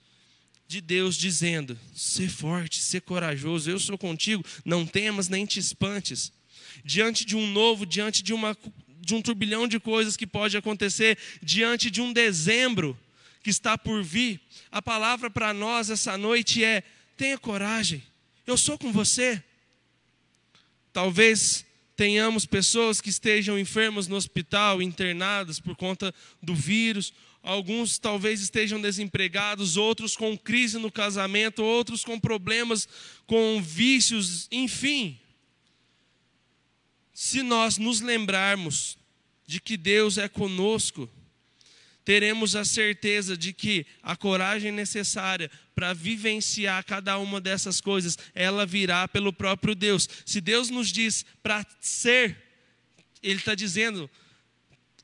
de 0.69 0.79
Deus 0.79 1.17
dizendo: 1.17 1.77
ser 1.95 2.29
forte, 2.29 2.79
ser 2.79 3.01
corajoso, 3.01 3.71
eu 3.71 3.79
sou 3.79 3.97
contigo, 3.97 4.45
não 4.63 4.85
temas 4.85 5.27
nem 5.27 5.43
te 5.43 5.59
espantes. 5.59 6.31
Diante 6.85 7.25
de 7.25 7.35
um 7.35 7.47
novo, 7.47 7.87
diante 7.87 8.21
de 8.21 8.33
uma 8.33 8.55
de 9.01 9.15
um 9.15 9.21
turbilhão 9.21 9.67
de 9.67 9.79
coisas 9.79 10.15
que 10.15 10.27
pode 10.27 10.55
acontecer 10.55 11.17
diante 11.41 11.89
de 11.89 11.99
um 11.99 12.13
dezembro 12.13 12.95
que 13.41 13.49
está 13.49 13.75
por 13.75 14.03
vir. 14.03 14.39
A 14.71 14.79
palavra 14.79 15.31
para 15.31 15.51
nós 15.55 15.89
essa 15.89 16.15
noite 16.15 16.63
é: 16.63 16.83
tenha 17.17 17.37
coragem, 17.39 18.03
eu 18.45 18.55
sou 18.55 18.77
com 18.77 18.91
você. 18.91 19.43
Talvez 20.93 21.65
tenhamos 21.95 22.45
pessoas 22.45 23.01
que 23.01 23.09
estejam 23.09 23.57
enfermas 23.57 24.07
no 24.07 24.15
hospital, 24.15 24.83
internadas 24.83 25.59
por 25.59 25.75
conta 25.75 26.13
do 26.43 26.53
vírus. 26.53 27.11
Alguns 27.41 27.97
talvez 27.97 28.41
estejam 28.41 28.81
desempregados, 28.81 29.77
outros 29.77 30.15
com 30.15 30.37
crise 30.37 30.77
no 30.77 30.91
casamento, 30.91 31.63
outros 31.63 32.03
com 32.03 32.19
problemas 32.19 32.87
com 33.25 33.61
vícios, 33.61 34.47
enfim. 34.51 35.19
Se 37.13 37.41
nós 37.41 37.77
nos 37.77 38.01
lembrarmos 38.01 38.97
de 39.47 39.59
que 39.59 39.77
Deus 39.77 40.17
é 40.17 40.27
conosco, 40.27 41.09
teremos 42.03 42.55
a 42.55 42.65
certeza 42.65 43.37
de 43.37 43.53
que 43.53 43.85
a 44.01 44.15
coragem 44.15 44.71
necessária 44.71 45.49
para 45.75 45.93
vivenciar 45.93 46.83
cada 46.83 47.17
uma 47.17 47.39
dessas 47.39 47.79
coisas, 47.79 48.17
ela 48.33 48.65
virá 48.65 49.07
pelo 49.07 49.31
próprio 49.31 49.75
Deus. 49.75 50.09
Se 50.25 50.41
Deus 50.41 50.69
nos 50.69 50.89
diz 50.91 51.25
para 51.41 51.65
ser, 51.79 52.37
Ele 53.23 53.39
está 53.39 53.55
dizendo, 53.55 54.09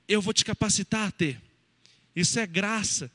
eu 0.08 0.22
vou 0.22 0.34
te 0.34 0.44
capacitar 0.44 1.08
a 1.08 1.12
ter. 1.12 1.45
Isso 2.16 2.40
é 2.40 2.48
graça. 2.48 3.12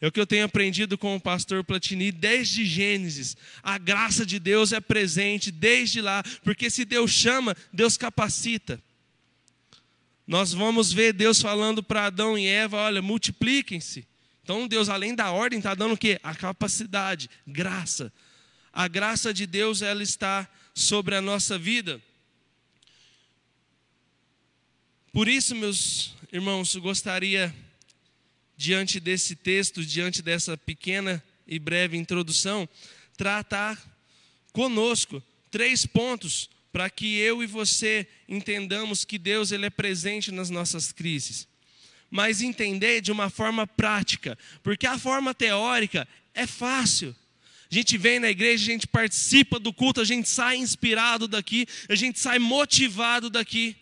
É 0.00 0.06
o 0.06 0.12
que 0.12 0.20
eu 0.20 0.26
tenho 0.26 0.44
aprendido 0.44 0.98
com 0.98 1.16
o 1.16 1.20
pastor 1.20 1.64
Platini 1.64 2.12
desde 2.12 2.66
Gênesis. 2.66 3.36
A 3.62 3.78
graça 3.78 4.26
de 4.26 4.38
Deus 4.38 4.72
é 4.72 4.80
presente 4.80 5.50
desde 5.50 6.02
lá, 6.02 6.22
porque 6.42 6.68
se 6.68 6.84
Deus 6.84 7.10
chama, 7.10 7.56
Deus 7.72 7.96
capacita. 7.96 8.82
Nós 10.26 10.52
vamos 10.52 10.92
ver 10.92 11.12
Deus 11.12 11.40
falando 11.40 11.82
para 11.82 12.06
Adão 12.06 12.36
e 12.36 12.46
Eva: 12.46 12.76
olha, 12.78 13.00
multipliquem-se. 13.00 14.06
Então, 14.42 14.68
Deus, 14.68 14.88
além 14.88 15.14
da 15.14 15.30
ordem, 15.30 15.58
está 15.58 15.74
dando 15.74 15.94
o 15.94 15.98
quê? 15.98 16.20
A 16.22 16.34
capacidade, 16.34 17.30
graça. 17.46 18.12
A 18.72 18.86
graça 18.86 19.32
de 19.32 19.46
Deus, 19.46 19.82
ela 19.82 20.02
está 20.02 20.48
sobre 20.74 21.14
a 21.14 21.22
nossa 21.22 21.58
vida. 21.58 22.00
Por 25.12 25.26
isso, 25.26 25.54
meus 25.54 26.14
irmãos, 26.30 26.76
gostaria 26.76 27.54
diante 28.56 28.98
desse 28.98 29.36
texto, 29.36 29.84
diante 29.84 30.22
dessa 30.22 30.56
pequena 30.56 31.22
e 31.46 31.58
breve 31.58 31.96
introdução, 31.96 32.68
tratar 33.16 33.80
conosco 34.52 35.22
três 35.50 35.84
pontos 35.84 36.48
para 36.72 36.90
que 36.90 37.16
eu 37.18 37.42
e 37.42 37.46
você 37.46 38.06
entendamos 38.28 39.04
que 39.04 39.18
Deus 39.18 39.52
ele 39.52 39.66
é 39.66 39.70
presente 39.70 40.32
nas 40.32 40.50
nossas 40.50 40.92
crises. 40.92 41.46
Mas 42.10 42.40
entender 42.40 43.00
de 43.00 43.10
uma 43.10 43.28
forma 43.28 43.66
prática, 43.66 44.38
porque 44.62 44.86
a 44.86 44.98
forma 44.98 45.34
teórica 45.34 46.06
é 46.34 46.46
fácil. 46.46 47.14
A 47.70 47.74
gente 47.74 47.98
vem 47.98 48.20
na 48.20 48.30
igreja, 48.30 48.64
a 48.64 48.72
gente 48.72 48.86
participa 48.86 49.58
do 49.58 49.72
culto, 49.72 50.00
a 50.00 50.04
gente 50.04 50.28
sai 50.28 50.56
inspirado 50.56 51.26
daqui, 51.26 51.66
a 51.88 51.94
gente 51.94 52.20
sai 52.20 52.38
motivado 52.38 53.28
daqui. 53.28 53.74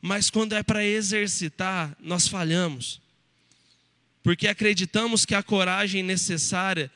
Mas 0.00 0.30
quando 0.30 0.54
é 0.54 0.62
para 0.62 0.84
exercitar, 0.84 1.96
nós 2.00 2.26
falhamos 2.26 3.01
porque 4.22 4.46
acreditamos 4.46 5.24
que 5.24 5.34
a 5.34 5.42
coragem 5.42 6.02
necessária 6.02 6.90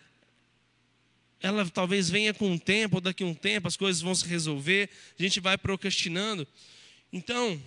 ela 1.41 1.69
talvez 1.69 2.09
venha 2.09 2.33
com 2.33 2.51
um 2.51 2.59
tempo, 2.59 2.97
ou 2.97 3.01
daqui 3.01 3.23
a 3.23 3.27
um 3.27 3.35
tempo 3.35 3.69
as 3.69 3.77
coisas 3.77 4.03
vão 4.03 4.15
se 4.15 4.27
resolver, 4.27 4.89
a 5.19 5.23
gente 5.23 5.39
vai 5.39 5.57
procrastinando. 5.59 6.47
Então, 7.13 7.63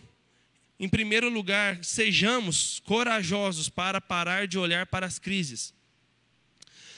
em 0.80 0.90
primeiro 0.90 1.30
lugar, 1.30 1.84
sejamos 1.84 2.80
corajosos 2.86 3.70
para 3.70 4.02
parar 4.02 4.48
de 4.48 4.58
olhar 4.58 4.86
para 4.86 5.06
as 5.06 5.20
crises. 5.20 5.74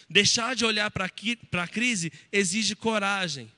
Deixar 0.09 0.55
de 0.55 0.65
olhar 0.65 0.91
para 0.91 1.05
a 1.05 1.67
crise 1.67 2.11
exige 2.31 2.75
coragem. 2.75 3.51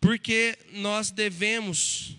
Porque 0.00 0.58
nós 0.72 1.10
devemos 1.10 2.16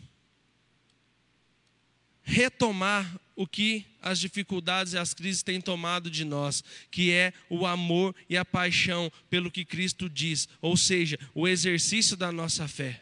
retomar 2.23 3.19
o 3.39 3.47
que 3.47 3.85
as 4.01 4.19
dificuldades 4.19 4.91
e 4.91 4.97
as 4.97 5.13
crises 5.13 5.41
têm 5.41 5.61
tomado 5.61 6.11
de 6.11 6.25
nós, 6.25 6.61
que 6.91 7.13
é 7.13 7.31
o 7.49 7.65
amor 7.65 8.13
e 8.29 8.35
a 8.35 8.43
paixão 8.43 9.09
pelo 9.29 9.49
que 9.49 9.63
Cristo 9.63 10.09
diz, 10.09 10.49
ou 10.61 10.75
seja, 10.75 11.17
o 11.33 11.47
exercício 11.47 12.17
da 12.17 12.33
nossa 12.33 12.67
fé. 12.67 12.99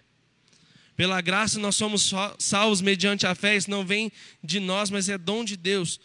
Pela 0.96 1.22
graça 1.22 1.58
nós 1.58 1.75
somos 1.75 2.13
salvos 2.38 2.82
mediante 2.82 3.25
a 3.25 3.34
fé, 3.34 3.58
isso 3.58 3.72
não 3.72 3.84
vem 3.84 4.12
de 4.44 4.60
nós, 4.60 4.91
mas 4.91 5.10
é 5.10 5.17
dom 5.17 5.44
de 5.44 5.58
Deus. 5.58 6.00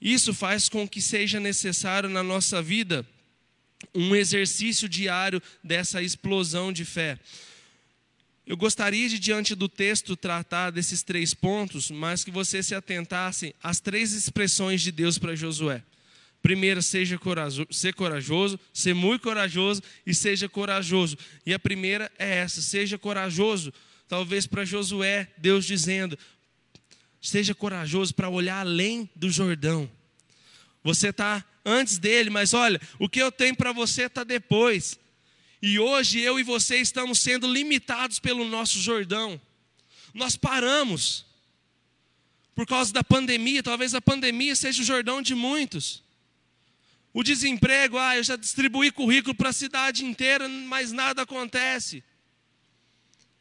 Isso 0.00 0.34
faz 0.34 0.68
com 0.68 0.88
que 0.88 1.00
seja 1.00 1.38
necessário 1.38 2.08
na 2.08 2.24
nossa 2.24 2.60
vida 2.60 3.06
um 3.94 4.16
exercício 4.16 4.88
diário 4.88 5.40
dessa 5.62 6.02
explosão 6.02 6.72
de 6.72 6.84
fé. 6.84 7.20
Eu 8.50 8.56
gostaria 8.56 9.08
de, 9.08 9.16
diante 9.16 9.54
do 9.54 9.68
texto, 9.68 10.16
tratar 10.16 10.70
desses 10.70 11.04
três 11.04 11.32
pontos, 11.32 11.88
mas 11.88 12.24
que 12.24 12.32
você 12.32 12.64
se 12.64 12.74
atentasse 12.74 13.54
às 13.62 13.78
três 13.78 14.12
expressões 14.12 14.82
de 14.82 14.90
Deus 14.90 15.18
para 15.18 15.36
Josué. 15.36 15.84
Primeira, 16.42 16.82
seja 16.82 17.16
corajoso, 17.16 17.68
ser 17.70 17.94
corajoso, 17.94 18.58
ser 18.74 18.92
muito 18.92 19.22
corajoso 19.22 19.80
e 20.04 20.12
seja 20.12 20.48
corajoso. 20.48 21.16
E 21.46 21.54
a 21.54 21.60
primeira 21.60 22.10
é 22.18 22.38
essa: 22.38 22.60
seja 22.60 22.98
corajoso. 22.98 23.72
Talvez 24.08 24.48
para 24.48 24.64
Josué, 24.64 25.28
Deus 25.38 25.64
dizendo: 25.64 26.18
seja 27.22 27.54
corajoso 27.54 28.12
para 28.12 28.28
olhar 28.28 28.62
além 28.62 29.08
do 29.14 29.30
Jordão. 29.30 29.88
Você 30.82 31.10
está 31.10 31.44
antes 31.64 31.98
dele, 31.98 32.30
mas 32.30 32.52
olha, 32.52 32.80
o 32.98 33.08
que 33.08 33.22
eu 33.22 33.30
tenho 33.30 33.54
para 33.54 33.70
você 33.70 34.06
está 34.06 34.24
depois. 34.24 34.98
E 35.62 35.78
hoje 35.78 36.20
eu 36.20 36.40
e 36.40 36.42
você 36.42 36.76
estamos 36.78 37.20
sendo 37.20 37.50
limitados 37.50 38.18
pelo 38.18 38.44
nosso 38.44 38.78
Jordão. 38.78 39.40
Nós 40.14 40.36
paramos. 40.36 41.26
Por 42.54 42.66
causa 42.66 42.92
da 42.92 43.04
pandemia, 43.04 43.62
talvez 43.62 43.94
a 43.94 44.00
pandemia 44.00 44.56
seja 44.56 44.82
o 44.82 44.84
Jordão 44.84 45.20
de 45.20 45.34
muitos. 45.34 46.02
O 47.12 47.22
desemprego, 47.22 47.98
ah, 47.98 48.16
eu 48.16 48.22
já 48.22 48.36
distribuí 48.36 48.90
currículo 48.90 49.34
para 49.34 49.50
a 49.50 49.52
cidade 49.52 50.04
inteira, 50.04 50.48
mas 50.48 50.92
nada 50.92 51.22
acontece. 51.22 52.02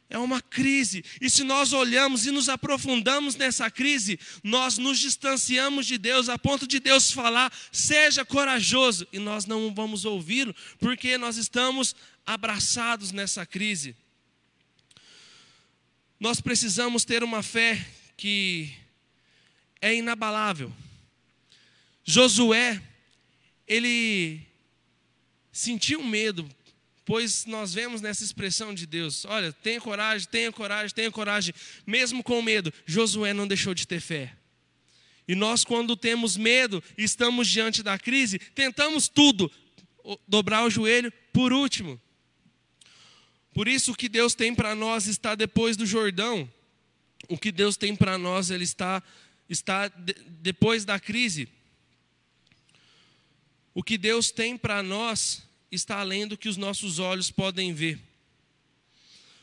É 0.10 0.18
uma 0.18 0.42
crise. 0.42 1.06
E 1.22 1.30
se 1.30 1.44
nós 1.44 1.72
olhamos 1.72 2.26
e 2.26 2.32
nos 2.32 2.50
aprofundamos 2.50 3.36
nessa 3.36 3.70
crise, 3.70 4.20
nós 4.44 4.80
nos 4.80 4.98
distanciamos 4.98 5.86
de 5.86 6.00
Deus 6.00 6.30
a 6.30 6.38
ponto 6.38 6.66
de 6.66 6.80
Deus 6.80 7.12
falar: 7.12 7.54
seja 7.72 8.26
corajoso. 8.26 9.08
E 9.14 9.20
nós 9.20 9.46
não 9.46 9.74
vamos 9.74 10.06
ouvi-lo, 10.06 10.56
porque 10.80 11.16
nós 11.18 11.38
estamos 11.38 11.96
abraçados 12.26 13.12
nessa 13.12 13.46
crise. 13.46 13.96
Nós 16.20 16.42
precisamos 16.42 17.06
ter 17.06 17.24
uma 17.24 17.44
fé 17.44 17.86
que 18.18 18.74
é 19.80 19.94
inabalável. 19.94 20.74
Josué, 22.04 22.82
ele 23.68 24.42
sentiu 25.52 26.02
medo 26.04 26.50
pois 27.10 27.48
nós 27.48 27.74
vemos 27.74 28.02
nessa 28.02 28.24
expressão 28.24 28.72
de 28.72 28.86
Deus: 28.86 29.26
olha, 29.26 29.52
tenha 29.52 29.82
coragem, 29.82 30.28
tenha 30.30 30.52
coragem, 30.52 30.94
tenha 30.94 31.10
coragem, 31.12 31.56
mesmo 31.84 32.22
com 32.22 32.40
medo. 32.40 32.72
Josué 32.86 33.34
não 33.34 33.48
deixou 33.48 33.74
de 33.74 33.88
ter 33.88 34.00
fé. 34.00 34.32
E 35.28 35.34
nós, 35.34 35.64
quando 35.64 35.98
temos 35.98 36.38
medo, 36.38 36.84
estamos 36.96 37.48
diante 37.48 37.82
da 37.82 37.98
crise, 37.98 38.38
tentamos 38.38 39.08
tudo, 39.08 39.52
dobrar 40.28 40.64
o 40.64 40.70
joelho 40.70 41.12
por 41.34 41.52
último. 41.52 42.00
Por 43.56 43.68
isso, 43.68 43.94
o 43.94 43.96
que 43.96 44.08
Deus 44.08 44.36
tem 44.36 44.54
para 44.54 44.76
nós 44.76 45.08
está 45.08 45.34
depois 45.34 45.76
do 45.76 45.88
Jordão. 45.88 46.48
O 47.28 47.40
que 47.40 47.52
Deus 47.52 47.76
tem 47.76 47.96
para 47.96 48.20
nós, 48.20 48.52
ele 48.52 48.66
está, 48.66 49.02
está 49.50 49.88
de, 49.88 50.14
depois 50.28 50.86
da 50.86 51.00
crise. 51.00 51.50
O 53.74 53.82
que 53.82 53.98
Deus 53.98 54.30
tem 54.30 54.56
para 54.56 54.84
nós 54.84 55.49
está 55.72 56.00
além 56.00 56.28
do 56.28 56.38
que 56.38 56.50
os 56.50 56.58
nossos 56.58 57.00
olhos 57.00 57.30
podem 57.32 57.74
ver. 57.74 58.00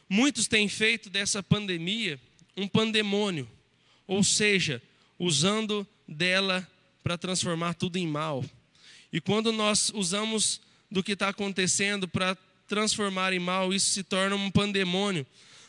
Muitos 0.08 0.46
têm 0.46 0.68
feito 0.68 1.10
dessa 1.10 1.42
pandemia 1.42 2.20
um 2.56 2.66
pandemônio, 2.66 3.48
ou 4.06 4.24
seja, 4.24 4.82
usando 5.18 5.86
dela 6.08 6.66
para 7.02 7.18
transformar 7.18 7.74
tudo 7.74 7.96
em 7.96 8.06
mal. 8.06 8.44
E 9.12 9.20
quando 9.20 9.52
nós 9.52 9.90
usamos 9.94 10.60
do 10.90 11.02
que 11.02 11.12
está 11.12 11.28
acontecendo 11.28 12.08
para 12.08 12.36
transformar 12.66 13.32
em 13.32 13.38
mal, 13.38 13.72
isso 13.72 13.90
se 13.90 14.02
torna 14.02 14.36
um 14.36 14.50
pandemônio. 14.50 15.26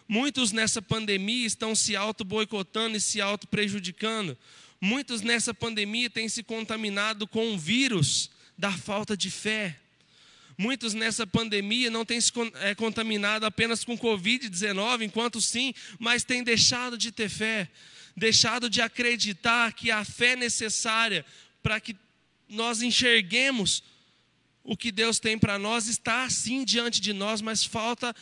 Muitos 0.07 0.51
nessa 0.51 0.81
pandemia 0.81 1.45
estão 1.45 1.75
se 1.75 1.95
auto-boicotando 1.95 2.95
e 2.95 3.01
se 3.01 3.19
auto-prejudicando. 3.19 4.37
Muitos 4.79 5.21
nessa 5.21 5.53
pandemia 5.53 6.09
têm 6.09 6.29
se 6.29 6.43
contaminado 6.43 7.27
com 7.27 7.53
o 7.53 7.57
vírus 7.57 8.29
da 8.57 8.71
falta 8.71 9.17
de 9.17 9.29
fé. 9.29 9.77
Muitos 10.57 10.95
nessa 10.95 11.27
pandemia 11.27 11.91
não 11.91 12.03
têm 12.03 12.19
se 12.19 12.31
é, 12.61 12.73
contaminado 12.73 13.45
apenas 13.45 13.83
com 13.83 13.95
Covid-19, 13.95 15.03
enquanto 15.03 15.39
sim, 15.39 15.71
mas 15.99 16.23
têm 16.23 16.43
deixado 16.43 16.97
de 16.97 17.11
ter 17.11 17.29
fé, 17.29 17.69
deixado 18.15 18.67
de 18.67 18.81
acreditar 18.81 19.71
que 19.73 19.91
a 19.91 20.03
fé 20.03 20.35
necessária 20.35 21.23
para 21.61 21.79
que 21.79 21.95
nós 22.49 22.81
enxerguemos 22.81 23.83
o 24.63 24.75
que 24.75 24.91
Deus 24.91 25.19
tem 25.19 25.37
para 25.37 25.59
nós 25.59 25.87
está 25.87 26.23
assim 26.23 26.65
diante 26.65 26.99
de 26.99 27.13
nós, 27.13 27.39
mas 27.39 27.63
falta 27.63 28.15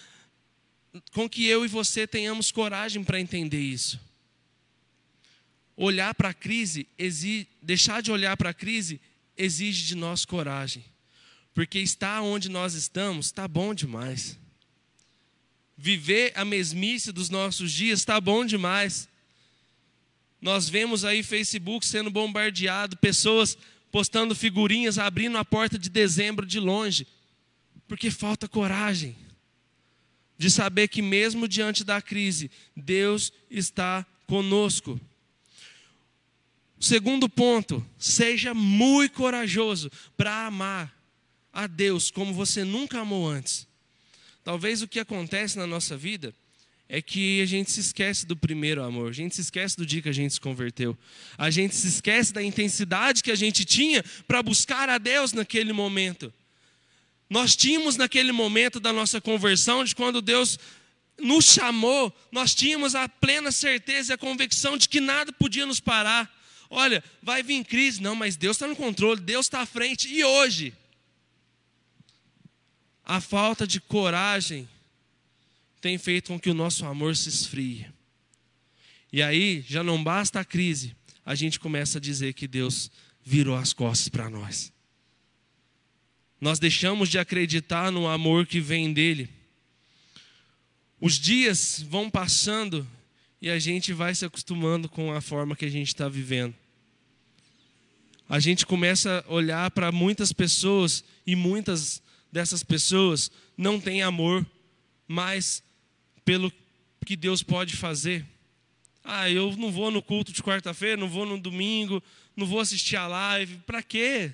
com 1.13 1.29
que 1.29 1.45
eu 1.45 1.63
e 1.63 1.67
você 1.69 2.05
tenhamos 2.05 2.51
coragem 2.51 3.03
para 3.03 3.19
entender 3.19 3.61
isso. 3.61 3.99
Olhar 5.77 6.13
para 6.13 6.29
a 6.29 6.33
crise, 6.33 6.87
exige, 6.97 7.47
deixar 7.61 8.01
de 8.01 8.11
olhar 8.11 8.35
para 8.35 8.49
a 8.49 8.53
crise, 8.53 8.99
exige 9.37 9.85
de 9.85 9.95
nós 9.95 10.25
coragem. 10.25 10.83
Porque 11.55 11.79
estar 11.79 12.21
onde 12.21 12.49
nós 12.49 12.73
estamos 12.73 13.27
está 13.27 13.47
bom 13.47 13.73
demais. 13.73 14.37
Viver 15.77 16.33
a 16.35 16.43
mesmice 16.43 17.13
dos 17.13 17.29
nossos 17.29 17.71
dias 17.71 17.99
está 17.99 18.19
bom 18.19 18.45
demais. 18.45 19.07
Nós 20.41 20.67
vemos 20.67 21.05
aí 21.05 21.23
Facebook 21.23 21.85
sendo 21.85 22.11
bombardeado, 22.11 22.97
pessoas 22.97 23.57
postando 23.89 24.35
figurinhas, 24.35 24.99
abrindo 24.99 25.37
a 25.37 25.45
porta 25.45 25.79
de 25.79 25.89
dezembro 25.89 26.45
de 26.45 26.59
longe, 26.59 27.07
porque 27.87 28.11
falta 28.11 28.49
coragem 28.49 29.15
de 30.37 30.51
saber 30.51 30.89
que, 30.89 31.01
mesmo 31.01 31.47
diante 31.47 31.85
da 31.85 32.01
crise, 32.01 32.51
Deus 32.75 33.31
está 33.49 34.05
conosco. 34.27 34.99
Segundo 36.77 37.29
ponto, 37.29 37.83
seja 37.97 38.53
muito 38.53 39.13
corajoso 39.13 39.89
para 40.17 40.47
amar 40.47 40.94
a 41.55 41.67
Deus 41.67 42.11
como 42.11 42.33
você 42.33 42.65
nunca 42.65 42.99
amou 42.99 43.27
antes. 43.27 43.65
Talvez 44.43 44.81
o 44.81 44.87
que 44.87 44.99
acontece 44.99 45.57
na 45.57 45.65
nossa 45.65 45.95
vida 45.95 46.35
é 46.89 47.01
que 47.01 47.41
a 47.41 47.45
gente 47.45 47.71
se 47.71 47.79
esquece 47.79 48.25
do 48.25 48.35
primeiro 48.35 48.83
amor, 48.83 49.09
a 49.09 49.13
gente 49.13 49.33
se 49.33 49.41
esquece 49.41 49.77
do 49.77 49.85
dia 49.85 50.01
que 50.01 50.09
a 50.09 50.13
gente 50.13 50.33
se 50.33 50.39
converteu, 50.39 50.95
a 51.37 51.49
gente 51.49 51.73
se 51.73 51.87
esquece 51.87 52.33
da 52.33 52.43
intensidade 52.43 53.23
que 53.23 53.31
a 53.31 53.35
gente 53.35 53.63
tinha 53.63 54.03
para 54.27 54.43
buscar 54.43 54.89
a 54.89 54.97
Deus 54.97 55.31
naquele 55.31 55.71
momento. 55.71 56.31
Nós 57.29 57.55
tínhamos 57.55 57.95
naquele 57.95 58.33
momento 58.33 58.79
da 58.79 58.93
nossa 58.93 59.19
conversão, 59.19 59.83
de 59.83 59.95
quando 59.95 60.21
Deus 60.21 60.59
nos 61.17 61.45
chamou, 61.45 62.13
nós 62.31 62.53
tínhamos 62.53 62.93
a 62.93 63.07
plena 63.07 63.51
certeza 63.51 64.11
e 64.11 64.15
a 64.15 64.17
convicção 64.17 64.77
de 64.77 64.89
que 64.89 64.99
nada 64.99 65.31
podia 65.31 65.65
nos 65.65 65.79
parar. 65.79 66.29
Olha, 66.69 67.03
vai 67.23 67.41
vir 67.41 67.63
crise, 67.63 68.01
não, 68.01 68.13
mas 68.13 68.35
Deus 68.35 68.57
está 68.57 68.67
no 68.67 68.75
controle, 68.75 69.21
Deus 69.21 69.45
está 69.45 69.61
à 69.61 69.65
frente. 69.65 70.07
E 70.07 70.23
hoje? 70.23 70.73
A 73.05 73.21
falta 73.21 73.67
de 73.67 73.79
coragem 73.79 74.67
tem 75.79 75.97
feito 75.97 76.29
com 76.29 76.39
que 76.39 76.49
o 76.49 76.55
nosso 76.55 76.85
amor 76.85 77.15
se 77.15 77.29
esfrie. 77.29 77.85
E 79.13 79.21
aí, 79.21 79.63
já 79.67 79.83
não 79.83 80.03
basta 80.03 80.39
a 80.39 80.45
crise, 80.45 80.95
a 81.23 81.35
gente 81.35 81.59
começa 81.59 81.99
a 81.99 82.01
dizer 82.01 82.33
que 82.33 82.47
Deus 82.47 82.89
virou 83.23 83.55
as 83.55 83.71
costas 83.71 84.09
para 84.09 84.29
nós. 84.29 84.73
Nós 86.41 86.57
deixamos 86.59 87.07
de 87.09 87.19
acreditar 87.19 87.91
no 87.91 88.07
amor 88.07 88.45
que 88.47 88.59
vem 88.59 88.91
dele. 88.91 89.29
Os 90.99 91.19
dias 91.19 91.85
vão 91.87 92.09
passando 92.09 92.87
e 93.41 93.49
a 93.49 93.59
gente 93.59 93.93
vai 93.93 94.15
se 94.15 94.25
acostumando 94.25 94.89
com 94.89 95.13
a 95.13 95.21
forma 95.21 95.55
que 95.55 95.65
a 95.65 95.69
gente 95.69 95.89
está 95.89 96.09
vivendo. 96.09 96.55
A 98.27 98.39
gente 98.39 98.65
começa 98.65 99.23
a 99.27 99.31
olhar 99.31 99.69
para 99.71 99.91
muitas 99.91 100.33
pessoas 100.33 101.03
e 101.27 101.35
muitas 101.35 102.01
dessas 102.35 102.63
pessoas 102.63 103.31
não 103.57 103.79
têm 103.79 104.03
amor 104.03 104.45
mais 105.07 105.63
pelo 106.25 106.51
que 107.05 107.15
Deus 107.15 107.41
pode 107.41 107.77
fazer. 107.77 108.25
Ah, 109.05 109.29
eu 109.31 109.55
não 109.55 109.71
vou 109.71 109.89
no 109.89 110.01
culto 110.01 110.33
de 110.33 110.43
quarta-feira, 110.43 110.99
não 110.99 111.07
vou 111.07 111.25
no 111.25 111.39
domingo, 111.39 112.03
não 112.35 112.45
vou 112.45 112.59
assistir 112.59 112.97
a 112.97 113.07
live. 113.07 113.59
Para 113.59 113.81
quê? 113.81 114.33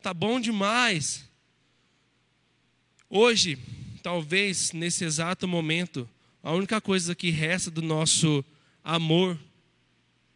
Tá 0.00 0.14
bom 0.14 0.38
demais. 0.38 1.28
Hoje, 3.10 3.58
talvez 4.00 4.70
nesse 4.70 5.04
exato 5.04 5.48
momento, 5.48 6.08
a 6.40 6.52
única 6.52 6.80
coisa 6.80 7.16
que 7.16 7.30
resta 7.30 7.68
do 7.68 7.82
nosso 7.82 8.44
amor 8.84 9.36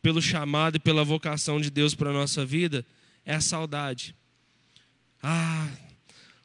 pelo 0.03 0.21
chamado 0.21 0.79
e 0.79 0.81
pela 0.81 1.05
vocação 1.05 1.61
de 1.61 1.71
Deus 1.71 1.95
para 1.95 2.11
a 2.11 2.13
nossa 2.15 2.45
vida 2.45 2.85
é 3.25 3.37
a 3.37 3.41
saudade. 3.41 4.17
Ah, 5.23 5.71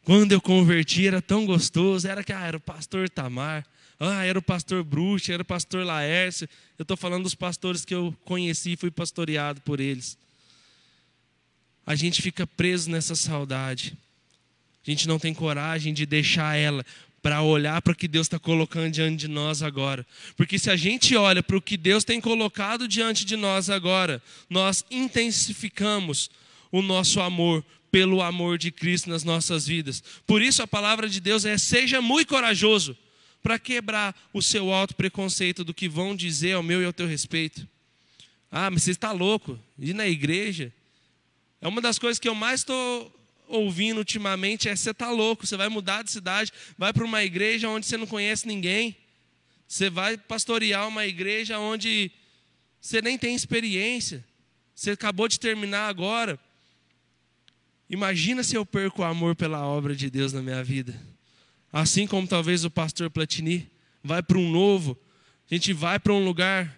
quando 0.04 0.34
eu 0.34 0.42
converti 0.42 1.08
era 1.08 1.22
tão 1.22 1.46
gostoso, 1.46 2.08
era 2.08 2.24
que 2.24 2.34
ah, 2.34 2.46
era 2.46 2.58
o 2.58 2.60
pastor 2.60 3.10
Tamar, 3.10 3.66
ah, 4.00 4.26
era 4.26 4.38
o 4.38 4.42
pastor 4.42 4.84
Bruxo, 4.84 5.32
era 5.32 5.42
o 5.42 5.46
pastor 5.46 5.86
Laércio. 5.86 6.48
Eu 6.78 6.84
estou 6.84 6.98
falando 6.98 7.24
dos 7.24 7.36
pastores 7.36 7.86
que 7.86 7.96
eu 7.96 8.14
conheci 8.26 8.74
e 8.74 8.78
fui 8.78 8.92
pastoreado 8.92 9.62
por 9.62 9.80
eles. 9.80 10.18
A 11.86 11.96
gente 11.96 12.22
fica 12.22 12.46
preso 12.46 12.90
nessa 12.90 13.16
saudade. 13.16 13.98
A 14.86 14.92
gente 14.92 15.08
não 15.08 15.18
tem 15.18 15.34
coragem 15.34 15.94
de 15.94 16.06
deixar 16.06 16.58
ela 16.58 16.86
para 17.22 17.42
olhar 17.42 17.82
para 17.82 17.94
o 17.94 17.96
que 17.96 18.08
Deus 18.08 18.28
está 18.28 18.38
colocando 18.38 18.92
diante 18.92 19.22
de 19.22 19.28
nós 19.30 19.64
agora. 19.64 20.06
Porque 20.36 20.60
se 20.60 20.70
a 20.70 20.76
gente 20.76 21.16
olha 21.16 21.42
para 21.42 21.56
o 21.56 21.62
que 21.62 21.78
Deus 21.78 22.04
tem 22.04 22.20
colocado 22.20 22.86
diante 22.86 23.24
de 23.24 23.38
nós 23.38 23.70
agora, 23.70 24.22
nós 24.50 24.84
intensificamos 24.92 26.30
o 26.70 26.82
nosso 26.82 27.22
amor 27.22 27.64
pelo 27.94 28.24
amor 28.24 28.58
de 28.58 28.72
Cristo 28.72 29.08
nas 29.08 29.24
nossas 29.24 29.68
vidas. 29.68 30.04
Por 30.26 30.42
isso 30.42 30.64
a 30.64 30.68
palavra 30.68 31.08
de 31.08 31.22
Deus 31.22 31.46
é: 31.46 31.60
seja 31.60 32.02
muito 32.02 32.30
corajoso 32.30 32.98
para 33.44 33.60
quebrar 33.60 34.16
o 34.34 34.42
seu 34.42 34.74
alto 34.74 34.96
preconceito 34.96 35.64
do 35.64 35.76
que 35.76 35.88
vão 35.88 36.16
dizer 36.16 36.54
ao 36.54 36.64
meu 36.64 36.82
e 36.82 36.86
ao 36.86 36.92
teu 36.92 37.06
respeito. 37.06 37.68
Ah, 38.50 38.72
mas 38.72 38.82
você 38.82 38.90
está 38.90 39.12
louco? 39.12 39.60
Ir 39.78 39.94
na 39.94 40.08
igreja 40.08 40.74
é 41.62 41.68
uma 41.68 41.80
das 41.80 42.00
coisas 42.00 42.18
que 42.18 42.28
eu 42.28 42.34
mais 42.34 42.62
estou 42.62 43.14
ouvindo 43.48 44.00
ultimamente 44.00 44.68
é: 44.68 44.76
você 44.76 44.90
está 44.90 45.12
louco, 45.12 45.46
você 45.46 45.56
vai 45.56 45.70
mudar 45.70 46.02
de 46.02 46.10
cidade, 46.10 46.52
vai 46.76 46.92
para 46.92 47.06
uma 47.06 47.24
igreja 47.24 47.70
onde 47.70 47.86
você 47.86 47.96
não 47.96 48.08
conhece 48.08 48.48
ninguém, 48.48 48.98
você 49.68 49.88
vai 49.88 50.18
pastorear 50.18 50.88
uma 50.88 51.06
igreja 51.06 51.60
onde 51.60 52.10
você 52.82 53.04
nem 53.04 53.20
tem 53.20 53.36
experiência, 53.36 54.26
você 54.74 54.90
acabou 54.90 55.28
de 55.28 55.40
terminar 55.40 55.88
agora. 55.90 56.40
Imagina 57.94 58.42
se 58.42 58.56
eu 58.56 58.66
perco 58.66 59.04
o 59.04 59.06
amor 59.06 59.36
pela 59.36 59.64
obra 59.68 59.96
de 59.96 60.10
Deus 60.10 60.34
na 60.34 60.42
minha 60.42 60.64
vida. 60.64 61.00
Assim 61.72 62.08
como 62.08 62.28
talvez 62.28 62.66
o 62.66 62.72
pastor 62.72 63.08
Platini 63.08 63.70
vai 64.04 64.24
para 64.24 64.40
um 64.40 64.50
novo, 64.50 64.98
a 65.48 65.54
gente 65.54 65.72
vai 65.74 66.00
para 66.00 66.12
um 66.12 66.26
lugar, 66.26 66.76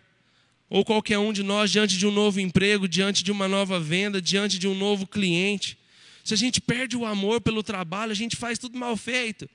ou 0.69 0.83
qualquer 0.83 1.17
um 1.17 1.31
de 1.31 1.41
nós, 1.41 1.71
diante 1.71 1.97
de 1.97 2.05
um 2.05 2.11
novo 2.11 2.41
emprego, 2.41 2.85
diante 2.85 3.23
de 3.23 3.31
uma 3.31 3.47
nova 3.47 3.79
venda, 3.79 4.21
diante 4.21 4.59
de 4.59 4.67
um 4.67 4.75
novo 4.75 5.07
cliente. 5.07 5.77
Se 6.21 6.33
a 6.33 6.37
gente 6.37 6.59
perde 6.59 6.97
o 6.97 7.05
amor 7.05 7.39
pelo 7.39 7.63
trabalho, 7.63 8.11
a 8.11 8.15
gente 8.15 8.35
faz 8.35 8.59
tudo 8.59 8.77
mal 8.77 8.97
feito. 8.97 9.49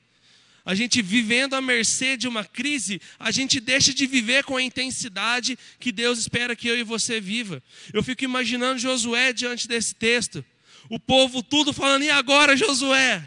A 0.64 0.74
gente 0.74 1.02
vivendo 1.02 1.52
à 1.52 1.60
mercê 1.60 2.16
de 2.16 2.26
uma 2.26 2.42
crise, 2.42 3.02
a 3.18 3.30
gente 3.30 3.60
deixa 3.60 3.92
de 3.92 4.06
viver 4.06 4.44
com 4.44 4.56
a 4.56 4.62
intensidade 4.62 5.58
que 5.78 5.92
Deus 5.92 6.20
espera 6.20 6.56
que 6.56 6.68
eu 6.68 6.78
e 6.78 6.82
você 6.82 7.20
viva. 7.20 7.62
Eu 7.92 8.02
fico 8.02 8.24
imaginando 8.24 8.78
Josué 8.78 9.34
diante 9.34 9.68
desse 9.68 9.94
texto. 9.94 10.42
O 10.90 10.98
povo 10.98 11.40
tudo 11.40 11.72
falando, 11.72 12.02
e 12.02 12.10
agora, 12.10 12.56
Josué? 12.56 13.24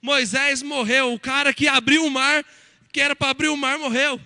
Moisés 0.00 0.62
morreu, 0.62 1.12
o 1.12 1.18
cara 1.18 1.52
que 1.52 1.66
abriu 1.66 2.06
o 2.06 2.10
mar, 2.10 2.44
que 2.92 3.00
era 3.00 3.16
para 3.16 3.30
abrir 3.30 3.48
o 3.48 3.56
mar, 3.56 3.76
morreu. 3.76 4.20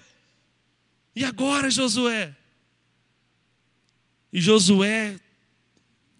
E 1.15 1.25
agora, 1.25 1.71
Josué? 1.71 2.37
E 4.31 4.43
Josué, 4.43 5.19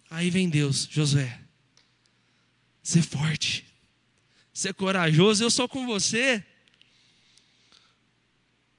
aí 0.09 0.31
vem 0.31 0.49
Deus, 0.49 0.87
Josué, 0.89 1.39
ser 2.81 3.03
forte, 3.03 3.63
ser 4.51 4.73
corajoso, 4.73 5.43
eu 5.43 5.51
sou 5.51 5.69
com 5.69 5.85
você. 5.85 6.43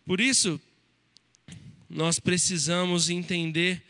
Por 0.05 0.21
isso, 0.21 0.61
nós 1.89 2.19
precisamos 2.19 3.09
entender 3.09 3.85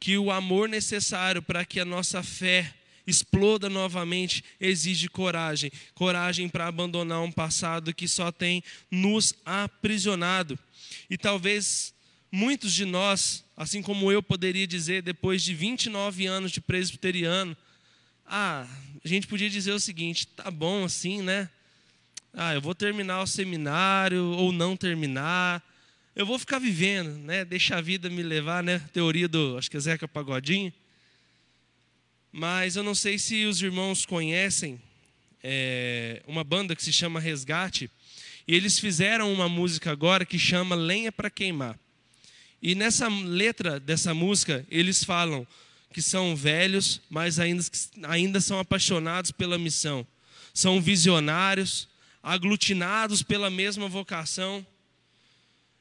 que 0.00 0.16
o 0.16 0.30
amor 0.30 0.66
necessário 0.66 1.42
para 1.42 1.62
que 1.62 1.78
a 1.78 1.84
nossa 1.84 2.22
fé 2.22 2.74
exploda 3.06 3.68
novamente, 3.68 4.42
exige 4.60 5.08
coragem 5.08 5.70
coragem 5.94 6.48
para 6.48 6.66
abandonar 6.66 7.20
um 7.22 7.30
passado 7.30 7.94
que 7.94 8.08
só 8.08 8.32
tem 8.32 8.62
nos 8.90 9.34
aprisionado. 9.44 10.58
E 11.08 11.16
talvez 11.18 11.94
muitos 12.30 12.72
de 12.72 12.84
nós, 12.84 13.44
assim 13.56 13.80
como 13.82 14.10
eu 14.10 14.22
poderia 14.22 14.66
dizer, 14.66 15.02
depois 15.02 15.42
de 15.42 15.54
29 15.54 16.26
anos 16.26 16.50
de 16.50 16.60
presbiteriano, 16.60 17.56
ah, 18.26 18.66
a 19.04 19.08
gente 19.08 19.26
podia 19.26 19.50
dizer 19.50 19.72
o 19.72 19.80
seguinte: 19.80 20.26
tá 20.26 20.50
bom 20.50 20.84
assim, 20.84 21.22
né? 21.22 21.48
Ah, 22.32 22.54
eu 22.54 22.60
vou 22.60 22.74
terminar 22.74 23.22
o 23.22 23.26
seminário 23.26 24.24
ou 24.24 24.50
não 24.50 24.76
terminar. 24.76 25.62
Eu 26.16 26.26
vou 26.26 26.38
ficar 26.38 26.58
vivendo, 26.58 27.10
né? 27.18 27.44
Deixa 27.44 27.76
a 27.76 27.80
vida 27.80 28.08
me 28.08 28.22
levar, 28.22 28.62
né? 28.62 28.80
Teoria 28.92 29.28
do, 29.28 29.56
acho 29.58 29.70
que 29.70 29.76
é 29.76 29.80
Zeca 29.80 30.08
Pagodinho. 30.08 30.72
Mas 32.36 32.74
eu 32.74 32.82
não 32.82 32.96
sei 32.96 33.16
se 33.16 33.44
os 33.44 33.62
irmãos 33.62 34.04
conhecem 34.04 34.82
é, 35.40 36.20
uma 36.26 36.42
banda 36.42 36.74
que 36.74 36.82
se 36.82 36.92
chama 36.92 37.20
Resgate. 37.20 37.88
E 38.48 38.56
eles 38.56 38.76
fizeram 38.76 39.32
uma 39.32 39.48
música 39.48 39.92
agora 39.92 40.24
que 40.24 40.36
chama 40.36 40.74
Lenha 40.74 41.12
para 41.12 41.30
Queimar. 41.30 41.78
E 42.60 42.74
nessa 42.74 43.06
letra 43.06 43.78
dessa 43.78 44.12
música, 44.12 44.66
eles 44.68 45.04
falam 45.04 45.46
que 45.92 46.02
são 46.02 46.34
velhos, 46.34 47.00
mas 47.08 47.38
ainda, 47.38 47.62
ainda 48.02 48.40
são 48.40 48.58
apaixonados 48.58 49.30
pela 49.30 49.56
missão. 49.56 50.04
São 50.52 50.82
visionários, 50.82 51.88
aglutinados 52.20 53.22
pela 53.22 53.48
mesma 53.48 53.88
vocação 53.88 54.66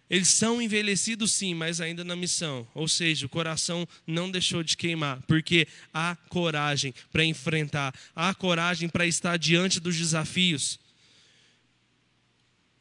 eles 0.10 0.28
são 0.28 0.62
envelhecidos 0.62 1.32
sim, 1.32 1.54
mas 1.54 1.82
ainda 1.82 2.04
na 2.04 2.16
missão. 2.16 2.68
Ou 2.76 2.88
seja, 2.88 3.26
o 3.26 3.30
coração 3.30 3.88
não 4.06 4.30
deixou 4.30 4.62
de 4.62 4.78
queimar, 4.78 5.22
porque 5.28 5.68
há 5.94 6.16
coragem 6.30 6.94
para 7.12 7.26
enfrentar, 7.26 7.94
há 8.16 8.34
coragem 8.34 8.90
para 8.90 9.08
estar 9.08 9.38
diante 9.38 9.80
dos 9.80 9.98
desafios. 9.98 10.80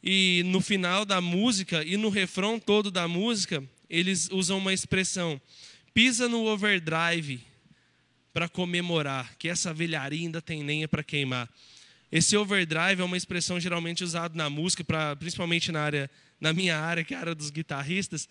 E 0.03 0.43
no 0.47 0.61
final 0.61 1.05
da 1.05 1.21
música 1.21 1.85
e 1.85 1.97
no 1.97 2.09
refrão 2.09 2.59
todo 2.59 2.91
da 2.91 3.07
música, 3.07 3.63
eles 3.89 4.29
usam 4.33 4.59
uma 4.59 4.75
expressão: 4.75 5.41
pisa 5.95 6.29
no 6.29 6.45
overdrive 6.45 7.41
para 8.33 8.49
comemorar, 8.49 9.37
que 9.39 9.49
essa 9.49 9.73
velharia 9.73 10.19
ainda 10.19 10.43
tem 10.43 10.65
lenha 10.65 10.89
para 10.89 11.05
queimar. 11.05 11.49
Esse 12.13 12.37
overdrive 12.37 13.01
é 13.01 13.05
uma 13.05 13.17
expressão 13.17 13.59
geralmente 13.59 14.05
usada 14.05 14.37
na 14.37 14.51
música, 14.51 14.85
pra, 14.85 15.17
principalmente 15.17 15.73
na 15.73 15.81
área 15.81 16.11
na 16.39 16.53
minha 16.53 16.77
área, 16.77 17.05
que 17.05 17.15
é 17.15 17.17
a 17.17 17.21
área 17.21 17.35
dos 17.35 17.51
guitarristas, 17.51 18.29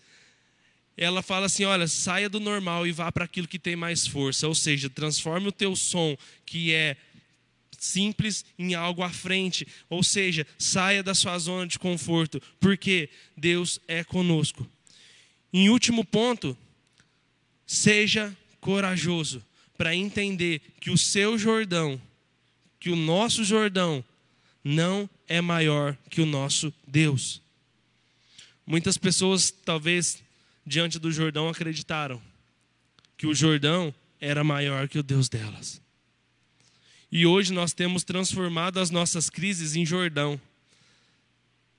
ela 0.96 1.22
fala 1.22 1.46
assim: 1.46 1.64
olha, 1.64 1.88
saia 1.88 2.28
do 2.28 2.38
normal 2.38 2.86
e 2.86 2.92
vá 2.92 3.10
para 3.10 3.24
aquilo 3.24 3.48
que 3.48 3.58
tem 3.58 3.74
mais 3.74 4.06
força. 4.06 4.46
Ou 4.46 4.54
seja, 4.54 4.90
transforme 4.90 5.48
o 5.48 5.52
teu 5.52 5.74
som, 5.74 6.16
que 6.44 6.72
é 6.72 6.96
simples, 7.78 8.44
em 8.58 8.74
algo 8.74 9.02
à 9.02 9.10
frente. 9.10 9.66
Ou 9.88 10.04
seja, 10.04 10.46
saia 10.58 11.02
da 11.02 11.14
sua 11.14 11.38
zona 11.38 11.66
de 11.66 11.78
conforto, 11.78 12.40
porque 12.60 13.08
Deus 13.36 13.80
é 13.88 14.04
conosco. 14.04 14.68
Em 15.52 15.68
último 15.68 16.04
ponto, 16.04 16.56
seja 17.66 18.36
corajoso 18.60 19.44
para 19.76 19.94
entender 19.96 20.60
que 20.80 20.90
o 20.90 20.98
seu 20.98 21.36
Jordão, 21.36 22.00
que 22.82 22.90
o 22.90 22.96
nosso 22.96 23.44
Jordão, 23.44 24.04
não 24.64 25.08
é 25.28 25.40
maior 25.40 25.96
que 26.10 26.20
o 26.20 26.26
nosso 26.26 26.74
Deus. 26.84 27.40
Muitas 28.66 28.98
pessoas, 28.98 29.52
talvez, 29.52 30.20
diante 30.66 30.98
do 30.98 31.12
Jordão, 31.12 31.48
acreditaram 31.48 32.20
que 33.16 33.24
o 33.24 33.32
Jordão 33.32 33.94
era 34.20 34.42
maior 34.42 34.88
que 34.88 34.98
o 34.98 35.02
Deus 35.04 35.28
delas. 35.28 35.80
E 37.10 37.24
hoje 37.24 37.52
nós 37.52 37.72
temos 37.72 38.02
transformado 38.02 38.80
as 38.80 38.90
nossas 38.90 39.30
crises 39.30 39.76
em 39.76 39.86
Jordão. 39.86 40.40